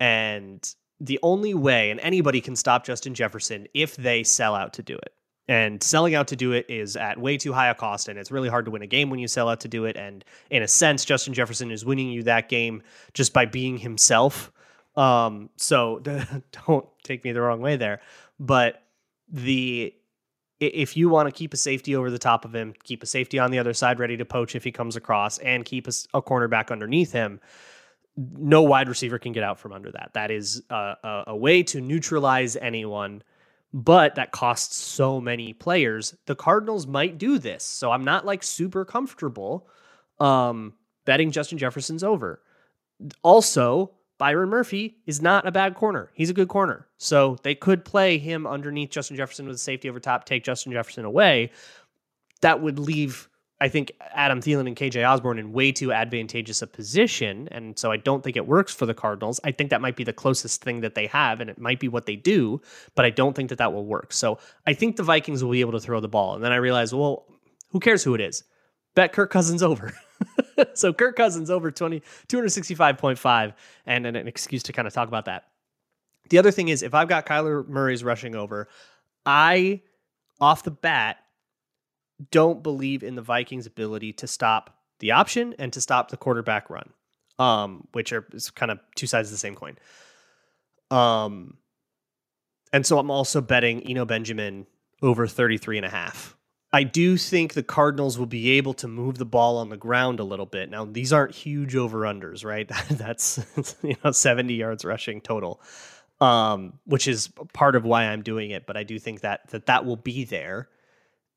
And 0.00 0.66
the 1.00 1.18
only 1.22 1.54
way, 1.54 1.90
and 1.90 2.00
anybody 2.00 2.40
can 2.40 2.56
stop 2.56 2.84
Justin 2.84 3.14
Jefferson 3.14 3.66
if 3.74 3.96
they 3.96 4.22
sell 4.22 4.54
out 4.54 4.74
to 4.74 4.82
do 4.82 4.94
it. 4.96 5.12
And 5.48 5.80
selling 5.80 6.16
out 6.16 6.28
to 6.28 6.36
do 6.36 6.52
it 6.52 6.66
is 6.68 6.96
at 6.96 7.18
way 7.18 7.36
too 7.36 7.52
high 7.52 7.68
a 7.68 7.74
cost, 7.74 8.08
and 8.08 8.18
it's 8.18 8.32
really 8.32 8.48
hard 8.48 8.64
to 8.64 8.72
win 8.72 8.82
a 8.82 8.86
game 8.86 9.10
when 9.10 9.20
you 9.20 9.28
sell 9.28 9.48
out 9.48 9.60
to 9.60 9.68
do 9.68 9.84
it. 9.84 9.96
And 9.96 10.24
in 10.50 10.62
a 10.62 10.68
sense, 10.68 11.04
Justin 11.04 11.34
Jefferson 11.34 11.70
is 11.70 11.84
winning 11.84 12.08
you 12.08 12.24
that 12.24 12.48
game 12.48 12.82
just 13.14 13.32
by 13.32 13.46
being 13.46 13.78
himself. 13.78 14.50
Um, 14.96 15.50
so 15.56 16.00
don't 16.66 16.86
take 17.04 17.22
me 17.22 17.30
the 17.30 17.42
wrong 17.42 17.60
way 17.60 17.76
there. 17.76 18.00
But 18.38 18.82
the 19.28 19.94
if 20.58 20.96
you 20.96 21.08
want 21.10 21.26
to 21.28 21.32
keep 21.32 21.52
a 21.52 21.56
safety 21.56 21.94
over 21.94 22.10
the 22.10 22.18
top 22.18 22.44
of 22.44 22.54
him, 22.54 22.74
keep 22.82 23.02
a 23.02 23.06
safety 23.06 23.38
on 23.38 23.50
the 23.50 23.58
other 23.58 23.74
side 23.74 23.98
ready 23.98 24.16
to 24.16 24.24
poach 24.24 24.54
if 24.54 24.64
he 24.64 24.72
comes 24.72 24.96
across, 24.96 25.38
and 25.38 25.64
keep 25.64 25.86
a, 25.86 25.92
a 26.14 26.22
cornerback 26.22 26.70
underneath 26.70 27.12
him, 27.12 27.40
no 28.16 28.62
wide 28.62 28.88
receiver 28.88 29.18
can 29.18 29.32
get 29.32 29.42
out 29.42 29.58
from 29.58 29.72
under 29.72 29.92
that. 29.92 30.10
That 30.14 30.30
is 30.30 30.62
a, 30.70 30.74
a, 30.74 31.24
a, 31.28 31.36
way 31.36 31.62
to 31.64 31.80
neutralize 31.80 32.56
anyone, 32.56 33.22
but 33.74 34.14
that 34.14 34.32
costs 34.32 34.76
so 34.76 35.20
many 35.20 35.52
players. 35.52 36.14
The 36.24 36.34
Cardinals 36.34 36.86
might 36.86 37.18
do 37.18 37.38
this, 37.38 37.62
so 37.62 37.90
I'm 37.90 38.04
not 38.04 38.24
like 38.24 38.42
super 38.42 38.84
comfortable 38.84 39.68
um, 40.18 40.72
betting 41.04 41.30
Justin 41.30 41.58
Jefferson's 41.58 42.02
over. 42.02 42.40
Also, 43.22 43.90
Byron 44.18 44.48
Murphy 44.48 44.96
is 45.06 45.20
not 45.20 45.46
a 45.46 45.52
bad 45.52 45.74
corner. 45.74 46.10
He's 46.14 46.30
a 46.30 46.34
good 46.34 46.48
corner. 46.48 46.86
So 46.96 47.36
they 47.42 47.54
could 47.54 47.84
play 47.84 48.18
him 48.18 48.46
underneath 48.46 48.90
Justin 48.90 49.16
Jefferson 49.16 49.46
with 49.46 49.56
a 49.56 49.58
safety 49.58 49.88
over 49.88 50.00
top, 50.00 50.24
take 50.24 50.44
Justin 50.44 50.72
Jefferson 50.72 51.04
away. 51.04 51.50
That 52.40 52.62
would 52.62 52.78
leave, 52.78 53.28
I 53.60 53.68
think, 53.68 53.92
Adam 54.14 54.40
Thielen 54.40 54.66
and 54.66 54.76
KJ 54.76 55.06
Osborn 55.06 55.38
in 55.38 55.52
way 55.52 55.70
too 55.70 55.92
advantageous 55.92 56.62
a 56.62 56.66
position. 56.66 57.48
And 57.50 57.78
so 57.78 57.92
I 57.92 57.98
don't 57.98 58.24
think 58.24 58.36
it 58.36 58.46
works 58.46 58.74
for 58.74 58.86
the 58.86 58.94
Cardinals. 58.94 59.38
I 59.44 59.52
think 59.52 59.68
that 59.70 59.82
might 59.82 59.96
be 59.96 60.04
the 60.04 60.14
closest 60.14 60.62
thing 60.62 60.80
that 60.80 60.94
they 60.94 61.06
have, 61.08 61.40
and 61.40 61.50
it 61.50 61.58
might 61.58 61.80
be 61.80 61.88
what 61.88 62.06
they 62.06 62.16
do, 62.16 62.60
but 62.94 63.04
I 63.04 63.10
don't 63.10 63.36
think 63.36 63.50
that 63.50 63.58
that 63.58 63.74
will 63.74 63.84
work. 63.84 64.14
So 64.14 64.38
I 64.66 64.72
think 64.72 64.96
the 64.96 65.02
Vikings 65.02 65.44
will 65.44 65.52
be 65.52 65.60
able 65.60 65.72
to 65.72 65.80
throw 65.80 66.00
the 66.00 66.08
ball. 66.08 66.34
And 66.34 66.42
then 66.42 66.52
I 66.52 66.56
realize, 66.56 66.94
well, 66.94 67.26
who 67.70 67.80
cares 67.80 68.02
who 68.02 68.14
it 68.14 68.20
is? 68.22 68.44
Bet 68.94 69.12
Kirk 69.12 69.30
Cousins 69.30 69.62
over. 69.62 69.92
so 70.74 70.92
Kirk 70.92 71.16
Cousins 71.16 71.50
over 71.50 71.70
20, 71.70 72.02
265.5 72.28 73.52
and 73.86 74.06
an 74.06 74.16
excuse 74.28 74.62
to 74.64 74.72
kind 74.72 74.88
of 74.88 74.94
talk 74.94 75.08
about 75.08 75.26
that. 75.26 75.44
The 76.28 76.38
other 76.38 76.50
thing 76.50 76.68
is 76.68 76.82
if 76.82 76.94
I've 76.94 77.08
got 77.08 77.26
Kyler 77.26 77.66
Murray's 77.66 78.02
rushing 78.02 78.34
over, 78.34 78.68
I 79.24 79.82
off 80.40 80.62
the 80.62 80.70
bat 80.70 81.18
don't 82.30 82.62
believe 82.62 83.02
in 83.02 83.14
the 83.14 83.22
Vikings' 83.22 83.66
ability 83.66 84.12
to 84.14 84.26
stop 84.26 84.78
the 85.00 85.12
option 85.12 85.54
and 85.58 85.72
to 85.72 85.80
stop 85.80 86.10
the 86.10 86.16
quarterback 86.16 86.70
run, 86.70 86.90
um, 87.38 87.86
which 87.92 88.12
are 88.12 88.26
kind 88.54 88.72
of 88.72 88.78
two 88.94 89.06
sides 89.06 89.28
of 89.28 89.32
the 89.32 89.38
same 89.38 89.54
coin. 89.54 89.76
Um, 90.90 91.58
and 92.72 92.86
so 92.86 92.98
I'm 92.98 93.10
also 93.10 93.40
betting 93.40 93.82
Eno 93.82 94.04
Benjamin 94.04 94.66
over 95.02 95.26
33 95.26 95.78
and 95.78 95.86
a 95.86 95.90
half. 95.90 96.35
I 96.76 96.82
do 96.82 97.16
think 97.16 97.54
the 97.54 97.62
Cardinals 97.62 98.18
will 98.18 98.26
be 98.26 98.50
able 98.50 98.74
to 98.74 98.86
move 98.86 99.16
the 99.16 99.24
ball 99.24 99.56
on 99.56 99.70
the 99.70 99.78
ground 99.78 100.20
a 100.20 100.24
little 100.24 100.44
bit. 100.44 100.68
Now, 100.68 100.84
these 100.84 101.10
aren't 101.10 101.34
huge 101.34 101.74
over 101.74 102.00
unders, 102.00 102.44
right? 102.44 102.70
That's 102.90 103.40
you 103.82 103.96
know 104.04 104.10
70 104.10 104.52
yards 104.52 104.84
rushing 104.84 105.22
total, 105.22 105.58
um, 106.20 106.74
which 106.84 107.08
is 107.08 107.30
part 107.54 107.76
of 107.76 107.86
why 107.86 108.04
I'm 108.04 108.20
doing 108.20 108.50
it. 108.50 108.66
But 108.66 108.76
I 108.76 108.82
do 108.82 108.98
think 108.98 109.22
that 109.22 109.48
that 109.52 109.64
that 109.64 109.86
will 109.86 109.96
be 109.96 110.24
there, 110.24 110.68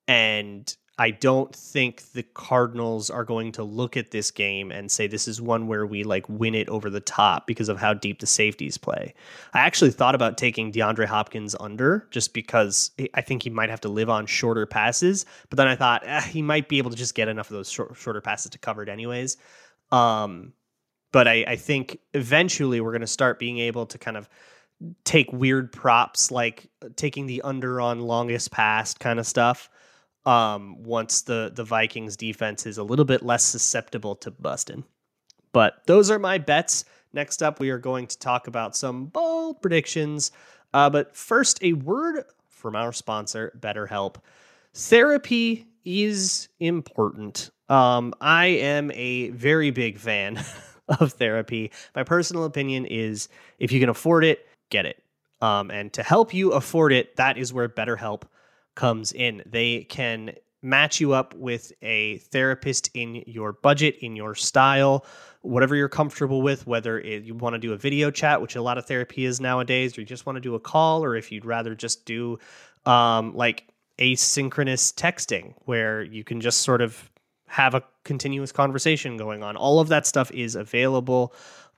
and 0.10 0.76
I 1.00 1.12
don't 1.12 1.56
think 1.56 2.12
the 2.12 2.24
Cardinals 2.24 3.10
are 3.10 3.24
going 3.24 3.54
to 3.54 3.64
look 3.64 3.96
at 3.96 4.12
this 4.12 4.32
game 4.32 4.70
and 4.70 4.92
say 4.92 5.08
this 5.08 5.30
is 5.30 5.42
one 5.42 5.68
where 5.68 5.86
we 5.86 6.04
like 6.04 6.28
win 6.28 6.54
it 6.54 6.68
over 6.68 6.90
the 6.90 7.00
top 7.00 7.48
because 7.48 7.70
of 7.70 7.80
how 7.80 7.94
deep 7.94 8.20
the 8.20 8.28
safeties 8.28 8.78
play. 8.78 9.14
I 9.54 9.60
actually 9.60 9.92
thought 9.92 10.14
about 10.14 10.38
taking 10.38 10.74
DeAndre 10.74 11.06
Hopkins 11.06 11.56
under 11.58 12.06
just 12.12 12.34
because 12.34 12.92
I 13.14 13.22
think 13.22 13.44
he 13.44 13.50
might 13.50 13.70
have 13.70 13.80
to 13.82 13.90
live 13.90 14.10
on 14.10 14.26
shorter 14.26 14.66
passes, 14.66 15.26
but 15.50 15.56
then 15.56 15.70
I 15.70 15.78
thought 15.78 16.04
eh, 16.06 16.20
he 16.22 16.42
might 16.42 16.68
be 16.68 16.80
able 16.80 16.92
to 16.92 16.98
just 16.98 17.16
get 17.16 17.30
enough 17.30 17.50
of 17.50 17.56
those 17.56 17.72
short, 17.72 17.96
shorter 17.96 18.20
passes 18.20 18.52
to 18.52 18.60
cover 18.60 18.84
it 18.84 18.90
anyways. 18.90 19.38
Um, 19.94 20.52
but 21.14 21.30
I, 21.30 21.46
I 21.48 21.56
think 21.56 21.98
eventually 22.14 22.82
we're 22.82 22.92
going 22.92 23.02
to 23.02 23.08
start 23.08 23.40
being 23.40 23.60
able 23.60 23.86
to 23.86 23.98
kind 23.98 24.18
of 24.18 24.28
take 25.06 25.32
weird 25.32 25.72
props 25.72 26.30
like 26.30 26.70
taking 26.98 27.26
the 27.26 27.42
under 27.44 27.80
on 27.80 28.02
longest 28.02 28.52
pass 28.52 28.94
kind 28.94 29.18
of 29.18 29.26
stuff 29.26 29.70
um, 30.26 30.84
once 30.84 31.22
the 31.22 31.52
the 31.54 31.64
Vikings 31.64 32.16
defense 32.18 32.66
is 32.66 32.78
a 32.78 32.84
little 32.84 33.06
bit 33.06 33.24
less 33.24 33.44
susceptible 33.44 34.16
to 34.18 34.32
busting. 34.32 34.84
But 35.52 35.82
those 35.88 36.12
are 36.12 36.20
my 36.20 36.38
bets. 36.38 36.86
Next 37.14 37.42
up, 37.42 37.60
we 37.60 37.70
are 37.72 37.80
going 37.80 38.08
to 38.08 38.20
talk 38.20 38.48
about 38.48 38.76
some 38.76 39.06
bold 39.06 39.62
predictions. 39.62 40.32
Uh, 40.74 40.90
but 40.90 41.16
first, 41.16 41.60
a 41.64 41.74
word 41.74 42.24
from 42.48 42.76
our 42.76 42.92
sponsor, 42.92 43.58
BetterHelp. 43.60 44.18
Therapy 44.74 45.66
is 45.84 46.50
important. 46.60 47.50
Um, 47.70 48.14
I 48.22 48.48
am 48.48 48.92
a 48.94 49.30
very 49.30 49.72
big 49.72 49.98
fan 49.98 50.44
of 51.00 51.14
therapy. 51.14 51.72
My 51.96 52.04
personal 52.04 52.44
opinion 52.44 52.86
is 52.86 53.30
if 53.58 53.72
you 53.72 53.80
can 53.80 53.90
afford 53.90 54.24
it, 54.24 54.48
get 54.70 54.86
it. 54.86 55.02
Um, 55.42 55.72
and 55.72 55.92
to 55.94 56.04
help 56.04 56.34
you 56.34 56.52
afford 56.52 56.92
it, 56.94 57.16
that 57.16 57.38
is 57.38 57.54
where 57.54 57.70
BetterHelp 57.70 58.24
comes 58.80 59.12
in. 59.12 59.44
They 59.46 59.84
can 59.84 60.32
match 60.62 61.02
you 61.02 61.12
up 61.12 61.34
with 61.36 61.74
a 61.82 62.20
therapist 62.20 62.90
in 62.94 63.24
your 63.28 63.52
budget, 63.52 63.98
in 64.00 64.16
your 64.16 64.36
style, 64.36 65.06
whatever 65.42 65.76
you're 65.76 65.90
comfortable 65.90 66.42
with, 66.42 66.66
whether 66.66 66.98
it, 67.00 67.24
you 67.24 67.36
want 67.36 67.56
to 67.56 67.60
do 67.60 67.74
a 67.74 67.78
video 67.78 68.10
chat, 68.10 68.42
which 68.42 68.56
a 68.56 68.62
lot 68.62 68.78
of 68.78 68.86
therapy 68.86 69.26
is 69.26 69.42
nowadays, 69.42 69.98
or 69.98 70.02
you 70.02 70.08
just 70.08 70.26
want 70.26 70.38
to 70.38 70.42
do 70.42 70.56
a 70.56 70.60
call, 70.62 71.04
or 71.04 71.18
if 71.18 71.30
you'd 71.30 71.44
rather 71.44 71.76
just 71.76 72.06
do 72.06 72.40
um, 72.86 73.36
like 73.36 73.68
asynchronous 74.00 74.94
texting 74.94 75.54
where 75.66 76.02
you 76.02 76.24
can 76.24 76.40
just 76.40 76.62
sort 76.62 76.82
of 76.82 77.12
have 77.48 77.76
a 77.76 77.84
continuous 78.06 78.54
conversation 78.54 79.18
going 79.18 79.44
on. 79.44 79.58
All 79.58 79.82
of 79.82 79.90
that 79.90 80.06
stuff 80.06 80.32
is 80.32 80.56
available. 80.56 81.34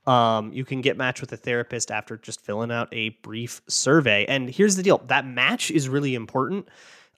Um, 0.08 0.52
you 0.52 0.66
can 0.66 0.82
get 0.82 0.98
matched 0.98 1.22
with 1.22 1.32
a 1.32 1.38
therapist 1.38 1.92
after 1.92 2.18
just 2.18 2.42
filling 2.42 2.72
out 2.72 2.90
a 2.92 3.10
brief 3.22 3.62
survey. 3.68 4.26
And 4.26 4.50
here's 4.50 4.76
the 4.76 4.84
deal 4.84 5.00
that 5.08 5.26
match 5.26 5.70
is 5.70 5.88
really 5.88 6.16
important. 6.16 6.68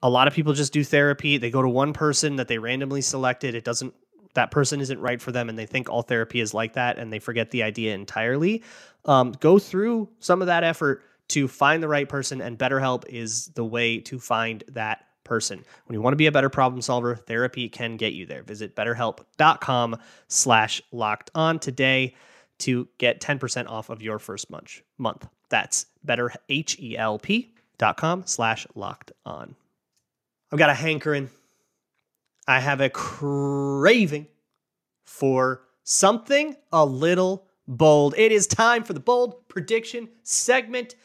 A 0.01 0.09
lot 0.09 0.27
of 0.27 0.33
people 0.33 0.53
just 0.53 0.73
do 0.73 0.83
therapy. 0.83 1.37
They 1.37 1.49
go 1.49 1.61
to 1.61 1.69
one 1.69 1.93
person 1.93 2.35
that 2.35 2.49
they 2.49 2.57
randomly 2.57 3.01
selected. 3.01 3.55
It 3.55 3.63
doesn't, 3.63 3.93
that 4.33 4.51
person 4.51 4.81
isn't 4.81 4.99
right 4.99 5.21
for 5.21 5.31
them, 5.31 5.47
and 5.47 5.57
they 5.57 5.65
think 5.65 5.89
all 5.89 6.01
therapy 6.01 6.41
is 6.41 6.53
like 6.53 6.73
that, 6.73 6.97
and 6.97 7.13
they 7.13 7.19
forget 7.19 7.51
the 7.51 7.63
idea 7.63 7.93
entirely. 7.93 8.63
Um, 9.05 9.31
go 9.39 9.59
through 9.59 10.09
some 10.19 10.41
of 10.41 10.47
that 10.47 10.65
effort 10.65 11.03
to 11.29 11.47
find 11.47 11.81
the 11.81 11.87
right 11.87 12.09
person, 12.09 12.41
and 12.41 12.59
BetterHelp 12.59 13.05
is 13.07 13.47
the 13.49 13.63
way 13.63 13.99
to 13.99 14.19
find 14.19 14.61
that 14.69 15.05
person. 15.23 15.63
When 15.85 15.93
you 15.93 16.01
want 16.01 16.13
to 16.13 16.17
be 16.17 16.25
a 16.25 16.33
better 16.33 16.49
problem 16.49 16.81
solver, 16.81 17.15
therapy 17.15 17.69
can 17.69 17.95
get 17.95 18.11
you 18.11 18.25
there. 18.25 18.43
Visit 18.43 18.75
betterhelp.com 18.75 19.97
slash 20.27 20.81
locked 20.91 21.31
on 21.33 21.59
today 21.59 22.15
to 22.63 22.87
get 22.97 23.21
10% 23.21 23.67
off 23.67 23.89
of 23.89 24.01
your 24.01 24.19
first 24.19 24.49
month. 24.49 24.81
month. 24.97 25.27
That's 25.49 25.85
betterhelp.com 26.05 28.23
slash 28.25 28.67
locked 28.75 29.11
on. 29.25 29.55
I've 30.51 30.59
got 30.59 30.69
a 30.69 30.75
hankering. 30.75 31.29
I 32.47 32.59
have 32.59 32.81
a 32.81 32.89
craving 32.89 34.27
for 35.05 35.61
something 35.83 36.55
a 36.71 36.85
little 36.85 37.47
bold. 37.67 38.15
It 38.17 38.31
is 38.31 38.47
time 38.47 38.83
for 38.83 38.93
the 38.93 38.99
bold 38.99 39.47
prediction 39.47 40.09
segment. 40.23 40.95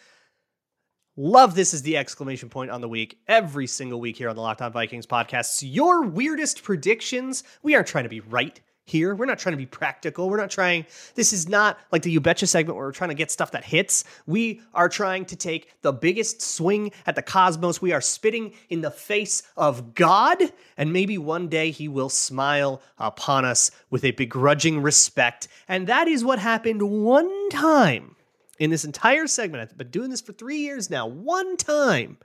Love 1.17 1.55
this 1.55 1.75
is 1.75 1.83
the 1.83 1.97
exclamation 1.97 2.49
point 2.49 2.71
on 2.71 2.81
the 2.81 2.89
week 2.89 3.19
every 3.27 3.67
single 3.67 4.01
week 4.01 4.17
here 4.17 4.29
on 4.29 4.37
the 4.37 4.43
Locked 4.43 4.63
On 4.63 4.71
Vikings 4.71 5.07
podcast. 5.07 5.63
Your 5.65 6.05
weirdest 6.05 6.63
predictions. 6.63 7.43
We 7.63 7.75
aren't 7.75 7.89
trying 7.89 8.05
to 8.05 8.11
be 8.11 8.21
right 8.21 8.61
here. 8.89 9.15
We're 9.15 9.27
not 9.27 9.39
trying 9.39 9.53
to 9.53 9.59
be 9.59 9.67
practical. 9.67 10.29
We're 10.29 10.39
not 10.39 10.51
trying, 10.51 10.87
this 11.15 11.33
is 11.33 11.49
not 11.49 11.79
like 11.93 12.03
the 12.03 12.11
You 12.11 12.21
Betcha 12.21 12.47
segment 12.47 12.77
where 12.77 12.87
we're 12.87 12.93
trying 12.93 13.11
to 13.11 13.15
get 13.15 13.31
stuff 13.31 13.51
that 13.53 13.65
hits. 13.65 14.05
We 14.27 14.63
are 14.75 14.89
trying 14.89 15.27
to 15.27 15.37
take 15.37 15.81
the 15.83 15.93
biggest 15.93 16.43
swing 16.43 16.93
at 17.07 17.15
the 17.15 17.23
cosmos. 17.23 17.83
We 17.83 17.93
are 17.93 18.01
spitting 18.01 18.55
in 18.69 18.81
the 18.81 18.91
face 18.91 19.43
of 19.57 19.95
God, 19.95 20.43
and 20.77 20.93
maybe 20.93 21.19
one 21.19 21.49
day 21.49 21.71
he 21.71 21.89
will 21.89 22.09
smile 22.09 22.83
upon 22.99 23.45
us 23.45 23.71
with 23.91 24.05
a 24.05 24.13
begrudging 24.13 24.83
respect. 24.83 25.49
And 25.69 25.87
that 25.87 26.09
is 26.09 26.25
what 26.25 26.39
happened 26.39 26.83
one 26.83 27.51
time 27.51 28.17
in 28.59 28.71
this 28.71 28.85
entire 28.85 29.27
segment. 29.27 29.71
I've 29.71 29.79
been 29.79 29.91
doing 29.91 30.11
this 30.11 30.21
for 30.21 30.33
three 30.33 30.59
years 30.59 30.91
now. 30.91 31.07
One 31.07 31.57
time 31.57 32.19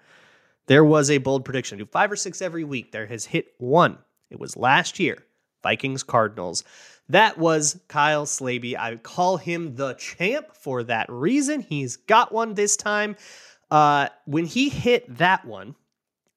there 0.67 0.85
was 0.85 1.09
a 1.09 1.17
bold 1.17 1.45
prediction. 1.45 1.77
I 1.77 1.79
do 1.79 1.85
five 1.85 2.11
or 2.11 2.15
six 2.15 2.41
every 2.41 2.63
week. 2.63 2.91
There 2.91 3.07
has 3.07 3.25
hit 3.25 3.53
one. 3.57 3.97
It 4.29 4.39
was 4.39 4.57
last 4.57 4.99
year. 4.99 5.17
Vikings 5.63 6.03
Cardinals. 6.03 6.63
That 7.09 7.37
was 7.37 7.79
Kyle 7.87 8.25
Slaby. 8.25 8.77
I 8.77 8.95
call 8.97 9.37
him 9.37 9.75
the 9.75 9.93
champ 9.95 10.55
for 10.55 10.83
that 10.83 11.07
reason. 11.09 11.61
He's 11.61 11.97
got 11.97 12.31
one 12.31 12.53
this 12.53 12.77
time. 12.77 13.15
Uh, 13.71 14.07
when 14.25 14.45
he 14.45 14.69
hit 14.69 15.17
that 15.17 15.45
one, 15.45 15.75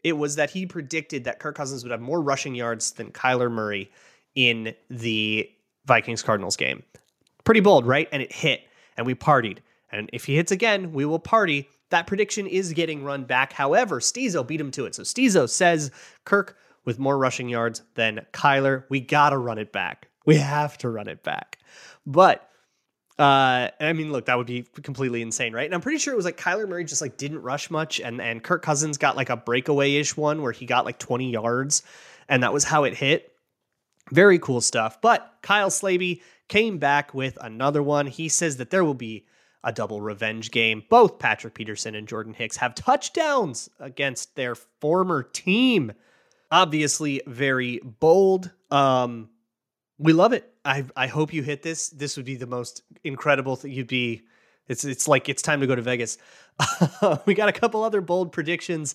it 0.02 0.14
was 0.14 0.36
that 0.36 0.50
he 0.50 0.66
predicted 0.66 1.24
that 1.24 1.38
Kirk 1.38 1.56
Cousins 1.56 1.84
would 1.84 1.90
have 1.90 2.00
more 2.00 2.22
rushing 2.22 2.54
yards 2.54 2.92
than 2.92 3.10
Kyler 3.10 3.50
Murray 3.50 3.90
in 4.34 4.74
the 4.88 5.50
Vikings 5.84 6.22
Cardinals 6.22 6.56
game. 6.56 6.82
Pretty 7.44 7.60
bold, 7.60 7.86
right? 7.86 8.08
And 8.12 8.22
it 8.22 8.32
hit, 8.32 8.62
and 8.96 9.06
we 9.06 9.14
partied. 9.14 9.58
And 9.92 10.10
if 10.12 10.24
he 10.24 10.36
hits 10.36 10.52
again, 10.52 10.92
we 10.92 11.04
will 11.04 11.18
party. 11.18 11.68
That 11.90 12.06
prediction 12.06 12.46
is 12.46 12.72
getting 12.72 13.04
run 13.04 13.24
back. 13.24 13.52
However, 13.52 14.00
Steezo 14.00 14.46
beat 14.46 14.60
him 14.60 14.72
to 14.72 14.86
it. 14.86 14.94
So 14.94 15.02
Steezo 15.02 15.48
says 15.48 15.90
Kirk 16.24 16.56
with 16.86 16.98
more 16.98 17.18
rushing 17.18 17.50
yards 17.50 17.82
than 17.94 18.24
Kyler. 18.32 18.84
We 18.88 19.00
got 19.00 19.30
to 19.30 19.38
run 19.38 19.58
it 19.58 19.72
back. 19.72 20.08
We 20.24 20.36
have 20.36 20.78
to 20.78 20.88
run 20.88 21.08
it 21.08 21.22
back. 21.22 21.58
But 22.06 22.48
uh, 23.18 23.68
I 23.80 23.92
mean, 23.92 24.12
look, 24.12 24.26
that 24.26 24.36
would 24.38 24.46
be 24.46 24.66
completely 24.82 25.22
insane, 25.22 25.52
right? 25.52 25.64
And 25.64 25.74
I'm 25.74 25.80
pretty 25.80 25.98
sure 25.98 26.12
it 26.12 26.16
was 26.16 26.24
like 26.24 26.38
Kyler 26.38 26.68
Murray 26.68 26.84
just 26.84 27.02
like 27.02 27.16
didn't 27.16 27.42
rush 27.42 27.70
much, 27.70 28.00
and 28.00 28.20
and 28.20 28.42
Kirk 28.42 28.62
Cousins 28.62 28.98
got 28.98 29.16
like 29.16 29.30
a 29.30 29.36
breakaway 29.36 29.94
ish 29.94 30.16
one 30.16 30.42
where 30.42 30.52
he 30.52 30.66
got 30.66 30.84
like 30.84 30.98
20 30.98 31.30
yards, 31.30 31.82
and 32.28 32.42
that 32.42 32.52
was 32.52 32.64
how 32.64 32.84
it 32.84 32.94
hit. 32.94 33.32
Very 34.12 34.38
cool 34.38 34.60
stuff. 34.60 35.00
But 35.00 35.38
Kyle 35.42 35.70
Slaby 35.70 36.22
came 36.48 36.78
back 36.78 37.12
with 37.12 37.38
another 37.40 37.82
one. 37.82 38.06
He 38.06 38.28
says 38.28 38.58
that 38.58 38.70
there 38.70 38.84
will 38.84 38.94
be 38.94 39.26
a 39.64 39.72
double 39.72 40.00
revenge 40.00 40.50
game. 40.50 40.84
Both 40.88 41.18
Patrick 41.18 41.54
Peterson 41.54 41.94
and 41.94 42.06
Jordan 42.06 42.34
Hicks 42.34 42.56
have 42.58 42.74
touchdowns 42.74 43.68
against 43.80 44.36
their 44.36 44.54
former 44.54 45.24
team 45.24 45.92
obviously 46.50 47.22
very 47.26 47.78
bold. 47.78 48.50
Um, 48.70 49.30
we 49.98 50.12
love 50.12 50.32
it. 50.32 50.52
I 50.64 50.84
I 50.96 51.06
hope 51.06 51.32
you 51.32 51.42
hit 51.42 51.62
this. 51.62 51.88
This 51.88 52.16
would 52.16 52.26
be 52.26 52.36
the 52.36 52.46
most 52.46 52.82
incredible 53.04 53.56
thing. 53.56 53.72
You'd 53.72 53.86
be. 53.86 54.22
It's 54.68 54.84
it's 54.84 55.06
like 55.06 55.28
it's 55.28 55.42
time 55.42 55.60
to 55.60 55.66
go 55.66 55.74
to 55.74 55.82
Vegas. 55.82 56.18
we 57.26 57.34
got 57.34 57.48
a 57.48 57.52
couple 57.52 57.82
other 57.82 58.00
bold 58.00 58.32
predictions. 58.32 58.94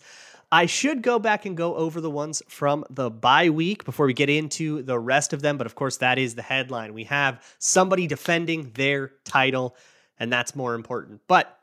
I 0.54 0.66
should 0.66 1.02
go 1.02 1.18
back 1.18 1.46
and 1.46 1.56
go 1.56 1.76
over 1.76 2.02
the 2.02 2.10
ones 2.10 2.44
from 2.50 2.84
the 2.90 3.10
bye 3.10 3.50
week 3.50 3.86
before 3.86 4.06
we 4.06 4.14
get 4.14 4.30
into 4.30 4.82
the 4.84 5.00
rest 5.00 5.32
of 5.32 5.42
them. 5.42 5.58
But 5.58 5.66
of 5.66 5.76
course, 5.76 5.98
that 5.98 6.20
is 6.20 6.36
the 6.36 6.42
headline. 6.42 6.94
We 6.94 7.06
have 7.06 7.42
somebody 7.58 8.06
defending 8.06 8.72
their 8.72 9.14
title, 9.24 9.78
and 10.20 10.32
that's 10.32 10.54
more 10.54 10.76
important. 10.76 11.22
But 11.28 11.58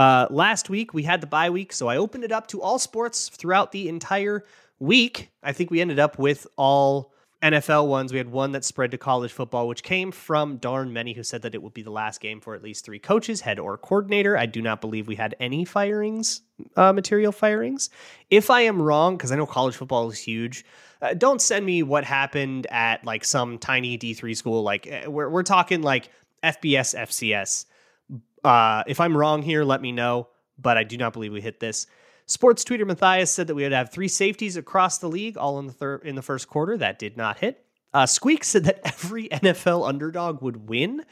uh, 0.00 0.26
last 0.30 0.68
week 0.68 0.92
we 0.92 1.04
had 1.04 1.20
the 1.20 1.28
bye 1.28 1.50
week, 1.50 1.72
so 1.72 1.86
I 1.86 1.96
opened 1.96 2.24
it 2.24 2.32
up 2.32 2.48
to 2.48 2.60
all 2.60 2.80
sports 2.80 3.28
throughout 3.28 3.70
the 3.70 3.88
entire 3.88 4.42
week, 4.78 5.30
I 5.42 5.52
think 5.52 5.70
we 5.70 5.80
ended 5.80 5.98
up 5.98 6.18
with 6.18 6.46
all 6.56 7.12
NFL 7.42 7.86
ones. 7.86 8.12
We 8.12 8.18
had 8.18 8.30
one 8.30 8.52
that 8.52 8.64
spread 8.64 8.90
to 8.90 8.98
college 8.98 9.32
football, 9.32 9.68
which 9.68 9.82
came 9.82 10.10
from 10.10 10.56
darn 10.56 10.92
many 10.92 11.12
who 11.12 11.22
said 11.22 11.42
that 11.42 11.54
it 11.54 11.62
would 11.62 11.74
be 11.74 11.82
the 11.82 11.90
last 11.90 12.20
game 12.20 12.40
for 12.40 12.54
at 12.54 12.62
least 12.62 12.84
three 12.84 12.98
coaches, 12.98 13.40
head 13.40 13.58
or 13.58 13.78
coordinator. 13.78 14.36
I 14.36 14.46
do 14.46 14.60
not 14.60 14.80
believe 14.80 15.06
we 15.06 15.14
had 15.14 15.36
any 15.38 15.64
firings, 15.64 16.42
uh, 16.76 16.92
material 16.92 17.30
firings. 17.30 17.90
If 18.30 18.50
I 18.50 18.62
am 18.62 18.82
wrong, 18.82 19.16
because 19.16 19.30
I 19.30 19.36
know 19.36 19.46
college 19.46 19.76
football 19.76 20.10
is 20.10 20.18
huge, 20.18 20.64
uh, 21.00 21.14
don't 21.14 21.40
send 21.40 21.64
me 21.64 21.84
what 21.84 22.04
happened 22.04 22.66
at 22.70 23.04
like 23.04 23.24
some 23.24 23.58
tiny 23.58 23.96
D3 23.96 24.36
school. 24.36 24.62
Like 24.62 24.88
uh, 24.90 25.08
we're, 25.08 25.28
we're 25.28 25.44
talking 25.44 25.80
like 25.82 26.10
FBS, 26.42 26.98
FCS. 26.98 27.66
Uh, 28.42 28.82
if 28.88 29.00
I'm 29.00 29.16
wrong 29.16 29.42
here, 29.42 29.62
let 29.62 29.80
me 29.80 29.92
know, 29.92 30.28
but 30.58 30.76
I 30.76 30.82
do 30.82 30.96
not 30.96 31.12
believe 31.12 31.32
we 31.32 31.40
hit 31.40 31.60
this. 31.60 31.86
Sports 32.28 32.62
tweeter 32.62 32.86
Matthias 32.86 33.30
said 33.30 33.46
that 33.46 33.54
we 33.54 33.62
would 33.62 33.72
have 33.72 33.90
three 33.90 34.06
safeties 34.06 34.58
across 34.58 34.98
the 34.98 35.08
league, 35.08 35.38
all 35.38 35.58
in 35.58 35.66
the 35.66 35.72
third 35.72 36.02
in 36.04 36.14
the 36.14 36.22
first 36.22 36.46
quarter. 36.46 36.76
That 36.76 36.98
did 36.98 37.16
not 37.16 37.38
hit. 37.38 37.64
Uh, 37.94 38.04
Squeak 38.04 38.44
said 38.44 38.64
that 38.64 38.80
every 38.84 39.28
NFL 39.32 39.88
underdog 39.88 40.42
would 40.42 40.68
win. 40.68 41.04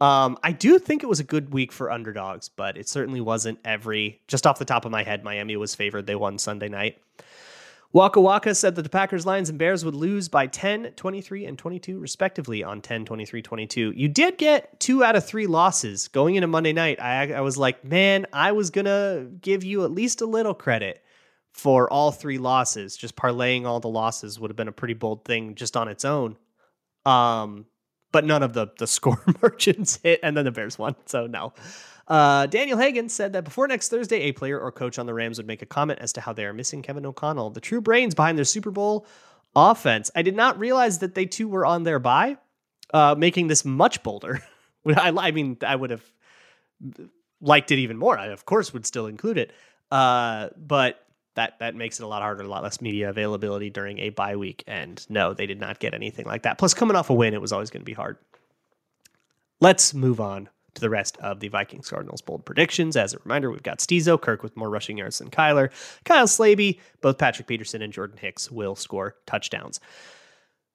Um, 0.00 0.38
I 0.42 0.52
do 0.52 0.78
think 0.78 1.02
it 1.02 1.06
was 1.06 1.20
a 1.20 1.24
good 1.24 1.52
week 1.52 1.70
for 1.70 1.90
underdogs, 1.90 2.48
but 2.48 2.78
it 2.78 2.88
certainly 2.88 3.20
wasn't 3.20 3.58
every. 3.62 4.22
Just 4.26 4.46
off 4.46 4.58
the 4.58 4.64
top 4.64 4.86
of 4.86 4.90
my 4.90 5.02
head, 5.02 5.22
Miami 5.22 5.54
was 5.56 5.74
favored. 5.74 6.06
They 6.06 6.16
won 6.16 6.38
Sunday 6.38 6.70
night. 6.70 6.98
Waka 7.94 8.20
Waka 8.20 8.56
said 8.56 8.74
that 8.74 8.82
the 8.82 8.88
Packers, 8.88 9.24
Lions, 9.24 9.48
and 9.48 9.56
Bears 9.56 9.84
would 9.84 9.94
lose 9.94 10.28
by 10.28 10.48
10, 10.48 10.94
23, 10.96 11.46
and 11.46 11.56
22, 11.56 12.00
respectively, 12.00 12.64
on 12.64 12.82
10, 12.82 13.04
23, 13.04 13.40
22. 13.40 13.92
You 13.94 14.08
did 14.08 14.36
get 14.36 14.80
two 14.80 15.04
out 15.04 15.14
of 15.14 15.24
three 15.24 15.46
losses 15.46 16.08
going 16.08 16.34
into 16.34 16.48
Monday 16.48 16.72
night. 16.72 17.00
I, 17.00 17.32
I 17.32 17.40
was 17.40 17.56
like, 17.56 17.84
man, 17.84 18.26
I 18.32 18.50
was 18.50 18.70
going 18.70 18.86
to 18.86 19.28
give 19.40 19.62
you 19.62 19.84
at 19.84 19.92
least 19.92 20.22
a 20.22 20.26
little 20.26 20.54
credit 20.54 21.04
for 21.52 21.88
all 21.88 22.10
three 22.10 22.38
losses. 22.38 22.96
Just 22.96 23.14
parlaying 23.14 23.64
all 23.64 23.78
the 23.78 23.86
losses 23.86 24.40
would 24.40 24.50
have 24.50 24.56
been 24.56 24.66
a 24.66 24.72
pretty 24.72 24.94
bold 24.94 25.24
thing 25.24 25.54
just 25.54 25.76
on 25.76 25.86
its 25.86 26.04
own. 26.04 26.36
Um, 27.06 27.66
but 28.10 28.24
none 28.24 28.42
of 28.42 28.54
the 28.54 28.72
the 28.76 28.86
score 28.88 29.22
merchants 29.42 30.00
hit, 30.02 30.18
and 30.24 30.36
then 30.36 30.46
the 30.46 30.50
Bears 30.50 30.76
won. 30.76 30.96
So 31.06 31.28
no. 31.28 31.52
Uh, 32.06 32.46
Daniel 32.46 32.78
Hagan 32.78 33.08
said 33.08 33.32
that 33.32 33.44
before 33.44 33.66
next 33.66 33.88
Thursday, 33.88 34.22
a 34.22 34.32
player 34.32 34.58
or 34.58 34.70
coach 34.70 34.98
on 34.98 35.06
the 35.06 35.14
Rams 35.14 35.38
would 35.38 35.46
make 35.46 35.62
a 35.62 35.66
comment 35.66 36.00
as 36.00 36.12
to 36.14 36.20
how 36.20 36.32
they 36.32 36.44
are 36.44 36.52
missing 36.52 36.82
Kevin 36.82 37.06
O'Connell, 37.06 37.50
the 37.50 37.60
true 37.60 37.80
brains 37.80 38.14
behind 38.14 38.36
their 38.36 38.44
Super 38.44 38.70
Bowl 38.70 39.06
offense. 39.56 40.10
I 40.14 40.22
did 40.22 40.36
not 40.36 40.58
realize 40.58 40.98
that 40.98 41.14
they 41.14 41.24
too 41.24 41.48
were 41.48 41.64
on 41.64 41.84
their 41.84 41.98
bye, 41.98 42.36
uh, 42.92 43.14
making 43.16 43.46
this 43.46 43.64
much 43.64 44.02
bolder. 44.02 44.40
I, 44.86 45.12
I, 45.16 45.30
mean, 45.30 45.56
I 45.66 45.76
would 45.76 45.90
have 45.90 46.04
liked 47.40 47.70
it 47.70 47.78
even 47.78 47.96
more. 47.96 48.18
I, 48.18 48.26
of 48.26 48.44
course, 48.44 48.72
would 48.74 48.84
still 48.84 49.06
include 49.06 49.38
it. 49.38 49.52
Uh, 49.90 50.50
but 50.56 51.00
that 51.36 51.58
that 51.60 51.74
makes 51.74 51.98
it 52.00 52.04
a 52.04 52.06
lot 52.06 52.22
harder, 52.22 52.42
a 52.42 52.48
lot 52.48 52.62
less 52.62 52.80
media 52.80 53.08
availability 53.08 53.70
during 53.70 53.98
a 53.98 54.10
bye 54.10 54.36
week. 54.36 54.62
And 54.66 55.04
no, 55.08 55.32
they 55.32 55.46
did 55.46 55.58
not 55.58 55.78
get 55.78 55.94
anything 55.94 56.26
like 56.26 56.42
that. 56.42 56.58
Plus, 56.58 56.74
coming 56.74 56.96
off 56.96 57.10
a 57.10 57.14
win, 57.14 57.32
it 57.32 57.40
was 57.40 57.52
always 57.52 57.70
going 57.70 57.80
to 57.80 57.86
be 57.86 57.94
hard. 57.94 58.18
Let's 59.60 59.94
move 59.94 60.20
on 60.20 60.48
to 60.74 60.80
the 60.80 60.90
rest 60.90 61.16
of 61.18 61.40
the 61.40 61.48
Vikings 61.48 61.88
Cardinals 61.88 62.20
bold 62.20 62.44
predictions. 62.44 62.96
As 62.96 63.14
a 63.14 63.18
reminder, 63.24 63.50
we've 63.50 63.62
got 63.62 63.78
Stizo, 63.78 64.20
Kirk 64.20 64.42
with 64.42 64.56
more 64.56 64.70
rushing 64.70 64.98
yards 64.98 65.18
than 65.18 65.30
Kyler, 65.30 65.70
Kyle 66.04 66.26
Slaby, 66.26 66.80
both 67.00 67.18
Patrick 67.18 67.46
Peterson 67.46 67.82
and 67.82 67.92
Jordan 67.92 68.18
Hicks 68.18 68.50
will 68.50 68.74
score 68.74 69.16
touchdowns. 69.26 69.80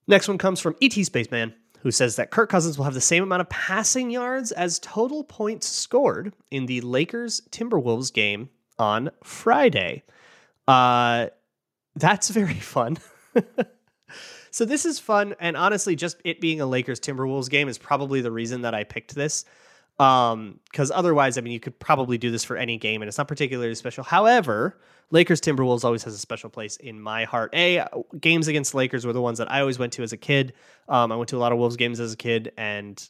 Next 0.08 0.28
one 0.28 0.38
comes 0.38 0.60
from 0.60 0.76
ET 0.82 0.94
Spaceman, 0.94 1.54
who 1.82 1.92
says 1.92 2.16
that 2.16 2.32
Kirk 2.32 2.50
Cousins 2.50 2.78
will 2.78 2.86
have 2.86 2.94
the 2.94 3.02
same 3.02 3.24
amount 3.24 3.42
of 3.42 3.50
passing 3.50 4.10
yards 4.10 4.52
as 4.52 4.80
total 4.80 5.24
points 5.24 5.68
scored 5.68 6.34
in 6.52 6.66
the 6.66 6.82
Lakers 6.82 7.42
Timberwolves 7.52 8.12
game 8.12 8.50
on 8.78 9.12
Friday. 9.24 10.04
Uh, 10.68 11.28
that's 11.96 12.30
very 12.32 12.56
fun. 12.56 12.98
so 14.52 14.66
this 14.66 14.86
is 14.86 15.00
fun, 15.00 15.36
and 15.40 15.56
honestly, 15.56 15.96
just 15.96 16.18
it 16.26 16.42
being 16.42 16.62
a 16.62 16.66
Lakers 16.66 17.00
Timberwolves 17.00 17.50
game 17.50 17.68
is 17.68 17.78
probably 17.78 18.22
the 18.22 18.32
reason 18.32 18.62
that 18.64 18.74
I 18.74 18.84
picked 18.84 19.16
this. 19.16 19.46
Um, 20.00 20.62
because 20.72 20.92
otherwise, 20.92 21.38
I 21.38 21.42
mean, 21.42 21.52
you 21.52 21.60
could 21.60 21.78
probably 21.78 22.18
do 22.18 22.32
this 22.32 22.46
for 22.46 22.56
any 22.56 22.78
game, 22.78 23.02
and 23.02 23.10
it's 23.10 23.18
not 23.18 23.28
particularly 23.28 23.76
special. 23.76 24.04
However, 24.04 24.80
Lakers 25.12 25.42
Timberwolves 25.42 25.84
always 25.84 26.04
has 26.04 26.14
a 26.14 26.18
special 26.18 26.50
place 26.50 26.78
in 26.78 27.02
my 27.02 27.26
heart. 27.26 27.54
A 27.54 27.86
games 28.20 28.48
against 28.48 28.74
Lakers 28.74 29.06
were 29.06 29.14
the 29.14 29.22
ones 29.22 29.40
that 29.40 29.52
I 29.52 29.60
always 29.60 29.78
went 29.78 29.94
to 29.94 30.04
as 30.04 30.14
a 30.14 30.18
kid. 30.18 30.54
Um, 30.88 31.12
I 31.12 31.18
went 31.18 31.30
to 31.30 31.38
a 31.38 31.40
lot 31.40 31.52
of 31.52 31.58
Wolves 31.58 31.76
games 31.76 32.00
as 32.00 32.14
a 32.14 32.18
kid, 32.18 32.54
and 32.58 33.10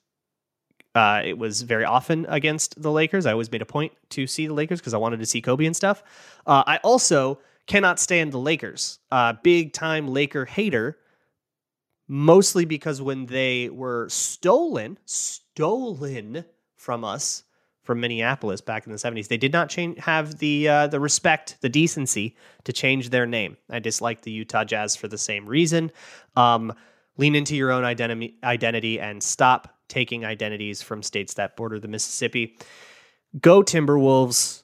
uh, 0.95 1.21
it 1.23 1.37
was 1.37 1.61
very 1.61 1.85
often 1.85 2.25
against 2.27 2.81
the 2.81 2.91
Lakers. 2.91 3.25
I 3.25 3.33
always 3.33 3.51
made 3.51 3.61
a 3.61 3.65
point 3.65 3.93
to 4.09 4.25
see 4.25 4.47
the 4.47 4.53
Lakers 4.53 4.79
because 4.79 4.95
I 4.95 4.97
wanted 4.97 5.19
to 5.19 5.25
see 5.25 5.41
Kobe 5.41 5.65
and 5.65 5.75
stuff. 5.75 6.01
Uh, 6.47 6.63
I 6.65 6.77
also 6.77 7.39
cannot 7.67 7.99
stand 7.99 8.31
the 8.31 8.39
Lakers. 8.39 8.97
Uh, 9.11 9.33
big 9.43 9.73
time 9.73 10.07
Laker 10.07 10.45
hater, 10.45 10.97
mostly 12.07 12.65
because 12.65 12.99
when 12.99 13.27
they 13.27 13.69
were 13.69 14.09
stolen, 14.09 14.97
stolen 15.05 16.45
from 16.79 17.03
us 17.03 17.43
from 17.83 17.99
Minneapolis 17.99 18.61
back 18.61 18.85
in 18.85 18.91
the 18.91 18.97
70s. 18.97 19.27
They 19.27 19.37
did 19.37 19.51
not 19.51 19.69
change 19.69 19.99
have 19.99 20.37
the 20.39 20.67
uh, 20.67 20.87
the 20.87 20.99
respect, 20.99 21.57
the 21.61 21.69
decency 21.69 22.35
to 22.63 22.73
change 22.73 23.09
their 23.09 23.25
name. 23.25 23.57
I 23.69 23.79
dislike 23.79 24.21
the 24.21 24.31
Utah 24.31 24.63
Jazz 24.63 24.95
for 24.95 25.07
the 25.07 25.17
same 25.17 25.45
reason. 25.45 25.91
Um, 26.35 26.73
lean 27.17 27.35
into 27.35 27.55
your 27.55 27.71
own 27.71 27.83
identity 27.83 28.37
identity 28.43 28.99
and 28.99 29.21
stop 29.21 29.75
taking 29.87 30.23
identities 30.23 30.81
from 30.81 31.03
states 31.03 31.33
that 31.35 31.57
border 31.57 31.79
the 31.79 31.87
Mississippi. 31.87 32.57
Go 33.39 33.61
Timberwolves. 33.61 34.63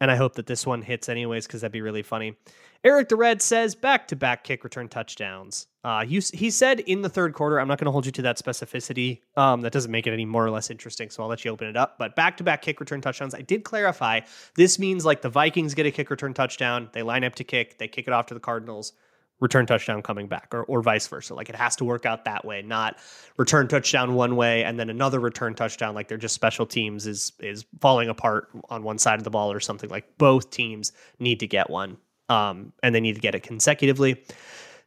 And 0.00 0.10
I 0.10 0.16
hope 0.16 0.34
that 0.34 0.46
this 0.46 0.66
one 0.66 0.82
hits 0.82 1.08
anyways 1.08 1.46
because 1.46 1.62
that'd 1.62 1.72
be 1.72 1.80
really 1.80 2.02
funny. 2.02 2.36
Eric 2.84 3.08
the 3.08 3.16
Red 3.16 3.40
says 3.40 3.74
back 3.74 4.06
to 4.08 4.16
back 4.16 4.44
kick 4.44 4.62
return 4.62 4.88
touchdowns. 4.88 5.66
Uh, 5.82 6.04
you, 6.06 6.20
he 6.34 6.50
said 6.50 6.80
in 6.80 7.02
the 7.02 7.08
third 7.08 7.32
quarter. 7.32 7.58
I'm 7.58 7.68
not 7.68 7.78
going 7.78 7.86
to 7.86 7.92
hold 7.92 8.06
you 8.06 8.12
to 8.12 8.22
that 8.22 8.38
specificity. 8.38 9.20
Um, 9.36 9.62
that 9.62 9.72
doesn't 9.72 9.90
make 9.90 10.06
it 10.06 10.12
any 10.12 10.24
more 10.24 10.44
or 10.44 10.50
less 10.50 10.70
interesting, 10.70 11.10
so 11.10 11.22
I'll 11.22 11.28
let 11.28 11.44
you 11.44 11.50
open 11.50 11.68
it 11.68 11.76
up. 11.76 11.96
But 11.98 12.14
back 12.14 12.36
to 12.36 12.44
back 12.44 12.62
kick 12.62 12.78
return 12.80 13.00
touchdowns. 13.00 13.34
I 13.34 13.40
did 13.40 13.64
clarify 13.64 14.20
this 14.54 14.78
means 14.78 15.04
like 15.04 15.22
the 15.22 15.30
Vikings 15.30 15.74
get 15.74 15.86
a 15.86 15.90
kick 15.90 16.10
return 16.10 16.34
touchdown, 16.34 16.90
they 16.92 17.02
line 17.02 17.24
up 17.24 17.36
to 17.36 17.44
kick, 17.44 17.78
they 17.78 17.88
kick 17.88 18.06
it 18.06 18.12
off 18.12 18.26
to 18.26 18.34
the 18.34 18.40
Cardinals, 18.40 18.92
return 19.40 19.66
touchdown 19.66 20.02
coming 20.02 20.28
back, 20.28 20.48
or 20.52 20.64
or 20.64 20.82
vice 20.82 21.06
versa. 21.06 21.34
Like 21.34 21.48
it 21.48 21.56
has 21.56 21.76
to 21.76 21.84
work 21.84 22.06
out 22.06 22.24
that 22.24 22.44
way, 22.44 22.62
not 22.62 22.98
return 23.36 23.68
touchdown 23.68 24.14
one 24.14 24.36
way 24.36 24.64
and 24.64 24.78
then 24.78 24.90
another 24.90 25.20
return 25.20 25.54
touchdown. 25.54 25.94
Like 25.94 26.08
they're 26.08 26.18
just 26.18 26.34
special 26.34 26.66
teams 26.66 27.06
is 27.06 27.32
is 27.40 27.64
falling 27.80 28.08
apart 28.08 28.48
on 28.68 28.82
one 28.82 28.98
side 28.98 29.18
of 29.18 29.24
the 29.24 29.30
ball 29.30 29.52
or 29.52 29.60
something. 29.60 29.90
Like 29.90 30.18
both 30.18 30.50
teams 30.50 30.92
need 31.18 31.40
to 31.40 31.46
get 31.46 31.70
one 31.70 31.98
um, 32.28 32.72
and 32.82 32.94
they 32.94 33.00
need 33.00 33.14
to 33.14 33.20
get 33.20 33.34
it 33.34 33.42
consecutively. 33.42 34.22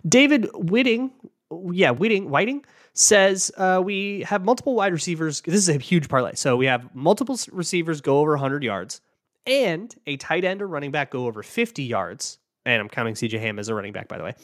David 0.07 0.49
Whitting, 0.53 1.11
yeah, 1.71 1.91
Whitting, 1.91 2.29
Whiting 2.29 2.65
says 2.93 3.51
uh, 3.57 3.81
we 3.83 4.21
have 4.21 4.43
multiple 4.43 4.75
wide 4.75 4.93
receivers. 4.93 5.41
This 5.41 5.55
is 5.55 5.69
a 5.69 5.77
huge 5.77 6.09
parlay. 6.09 6.35
So 6.35 6.55
we 6.57 6.65
have 6.65 6.93
multiple 6.95 7.37
receivers 7.51 8.01
go 8.01 8.19
over 8.19 8.31
100 8.31 8.63
yards 8.63 9.01
and 9.45 9.93
a 10.05 10.17
tight 10.17 10.43
end 10.43 10.61
or 10.61 10.67
running 10.67 10.91
back 10.91 11.11
go 11.11 11.25
over 11.27 11.43
50 11.43 11.83
yards. 11.83 12.38
And 12.65 12.81
I'm 12.81 12.89
counting 12.89 13.13
CJ 13.13 13.39
Ham 13.39 13.59
as 13.59 13.69
a 13.69 13.75
running 13.75 13.93
back, 13.93 14.07
by 14.07 14.17
the 14.17 14.23
way. 14.23 14.35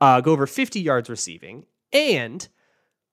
Uh, 0.00 0.20
go 0.20 0.32
over 0.32 0.46
50 0.46 0.80
yards 0.80 1.08
receiving 1.08 1.64
and 1.92 2.48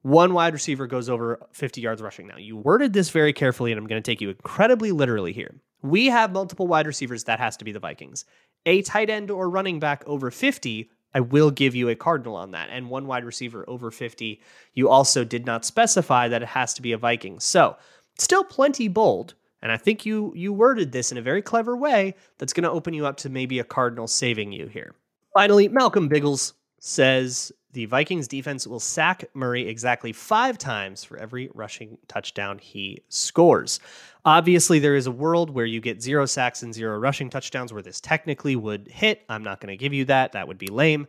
one 0.02 0.34
wide 0.34 0.54
receiver 0.54 0.88
goes 0.88 1.10
over 1.10 1.40
50 1.52 1.82
yards 1.82 2.02
rushing. 2.02 2.28
Now, 2.28 2.38
you 2.38 2.56
worded 2.56 2.94
this 2.94 3.10
very 3.10 3.34
carefully, 3.34 3.72
and 3.72 3.80
I'm 3.80 3.86
going 3.86 4.02
to 4.02 4.12
take 4.12 4.22
you 4.22 4.30
incredibly 4.30 4.92
literally 4.92 5.34
here. 5.34 5.60
We 5.82 6.08
have 6.08 6.32
multiple 6.32 6.68
wide 6.68 6.88
receivers. 6.88 7.26
That 7.26 7.40
has 7.40 7.58
to 7.58 7.66
be 7.66 7.72
the 7.72 7.80
Vikings 7.80 8.26
a 8.66 8.82
tight 8.82 9.10
end 9.10 9.32
or 9.32 9.50
running 9.50 9.80
back 9.80 10.04
over 10.06 10.32
50, 10.32 10.90
I 11.14 11.22
will 11.22 11.52
give 11.52 11.76
you 11.76 11.90
a 11.90 11.96
cardinal 11.96 12.36
on 12.36 12.52
that. 12.52 12.70
And 12.70 12.90
one 12.90 13.08
wide 13.08 13.24
receiver 13.24 13.66
over 13.68 13.90
50, 13.90 14.42
you 14.74 14.90
also 14.90 15.24
did 15.24 15.46
not 15.46 15.66
specify 15.66 16.28
that 16.28 16.44
it 16.44 16.50
has 16.50 16.74
to 16.76 16.82
be 16.82 16.92
a 16.92 16.98
Viking. 16.98 17.40
So, 17.40 17.78
still 18.18 18.44
plenty 18.44 18.88
bold. 18.88 19.34
And 19.62 19.72
I 19.72 19.78
think 19.78 20.06
you 20.06 20.34
you 20.36 20.54
worded 20.54 20.92
this 20.92 21.12
in 21.12 21.18
a 21.18 21.22
very 21.22 21.42
clever 21.42 21.76
way 21.76 22.16
that's 22.38 22.54
going 22.54 22.64
to 22.64 22.72
open 22.72 22.94
you 22.94 23.06
up 23.06 23.18
to 23.18 23.30
maybe 23.30 23.60
a 23.60 23.64
cardinal 23.64 24.08
saving 24.08 24.52
you 24.52 24.68
here. 24.68 24.96
Finally, 25.34 25.68
Malcolm 25.68 26.08
Biggles 26.08 26.54
says 26.80 27.52
the 27.74 27.86
Vikings 27.86 28.28
defense 28.28 28.66
will 28.66 28.80
sack 28.80 29.26
Murray 29.34 29.68
exactly 29.68 30.12
five 30.12 30.58
times 30.58 31.04
for 31.04 31.18
every 31.18 31.50
rushing 31.54 31.98
touchdown 32.08 32.58
he 32.58 33.02
scores. 33.10 33.80
Obviously, 34.26 34.80
there 34.80 34.96
is 34.96 35.08
a 35.08 35.12
world 35.12 35.50
where 35.50 35.66
you 35.66 35.80
get 35.80 36.02
zero 36.02 36.26
sacks 36.26 36.64
and 36.64 36.74
zero 36.74 36.98
rushing 36.98 37.30
touchdowns 37.30 37.72
where 37.72 37.82
this 37.82 38.02
technically 38.02 38.56
would 38.56 38.88
hit. 38.88 39.24
I'm 39.30 39.44
not 39.44 39.62
going 39.62 39.70
to 39.70 39.78
give 39.78 39.94
you 39.94 40.06
that. 40.06 40.32
That 40.32 40.48
would 40.48 40.58
be 40.58 40.68
lame. 40.68 41.08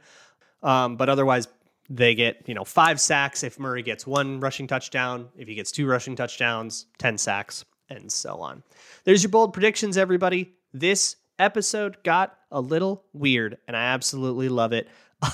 Um, 0.62 0.96
but 0.96 1.08
otherwise, 1.08 1.48
they 1.88 2.14
get 2.14 2.42
you 2.46 2.54
know 2.54 2.64
five 2.64 3.00
sacks 3.00 3.42
if 3.42 3.58
Murray 3.58 3.82
gets 3.82 4.06
one 4.06 4.38
rushing 4.38 4.66
touchdown. 4.66 5.28
If 5.36 5.48
he 5.48 5.54
gets 5.54 5.72
two 5.72 5.86
rushing 5.86 6.14
touchdowns, 6.14 6.86
ten 6.98 7.16
sacks, 7.16 7.64
and 7.90 8.10
so 8.10 8.40
on. 8.40 8.62
There's 9.04 9.22
your 9.22 9.30
bold 9.30 9.52
predictions, 9.52 9.96
everybody. 9.96 10.54
This 10.72 11.16
episode 11.38 12.02
got 12.04 12.38
a 12.50 12.60
little 12.60 13.04
weird, 13.12 13.58
and 13.66 13.76
I 13.76 13.84
absolutely 13.86 14.48
love 14.48 14.72
it. 14.72 14.88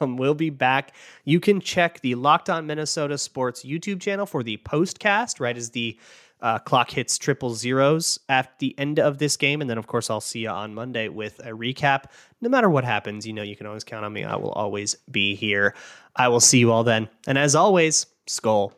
Um, 0.00 0.16
we'll 0.16 0.34
be 0.34 0.50
back. 0.50 0.94
You 1.24 1.40
can 1.40 1.60
check 1.60 2.00
the 2.00 2.14
Locked 2.14 2.50
On 2.50 2.66
Minnesota 2.66 3.16
Sports 3.16 3.64
YouTube 3.64 4.00
channel 4.00 4.26
for 4.26 4.42
the 4.42 4.58
postcast, 4.58 5.40
right 5.40 5.56
as 5.56 5.70
the 5.70 5.98
uh, 6.40 6.58
clock 6.58 6.90
hits 6.90 7.16
triple 7.18 7.54
zeros 7.54 8.18
at 8.28 8.58
the 8.58 8.78
end 8.78 8.98
of 8.98 9.18
this 9.18 9.36
game. 9.36 9.60
And 9.60 9.70
then, 9.70 9.78
of 9.78 9.86
course, 9.86 10.10
I'll 10.10 10.20
see 10.20 10.40
you 10.40 10.50
on 10.50 10.74
Monday 10.74 11.08
with 11.08 11.38
a 11.40 11.50
recap. 11.50 12.04
No 12.40 12.48
matter 12.48 12.68
what 12.68 12.84
happens, 12.84 13.26
you 13.26 13.32
know, 13.32 13.42
you 13.42 13.56
can 13.56 13.66
always 13.66 13.84
count 13.84 14.04
on 14.04 14.12
me. 14.12 14.24
I 14.24 14.36
will 14.36 14.52
always 14.52 14.96
be 15.10 15.34
here. 15.34 15.74
I 16.14 16.28
will 16.28 16.40
see 16.40 16.58
you 16.58 16.72
all 16.72 16.84
then. 16.84 17.08
And 17.26 17.38
as 17.38 17.54
always, 17.54 18.06
Skol. 18.26 18.72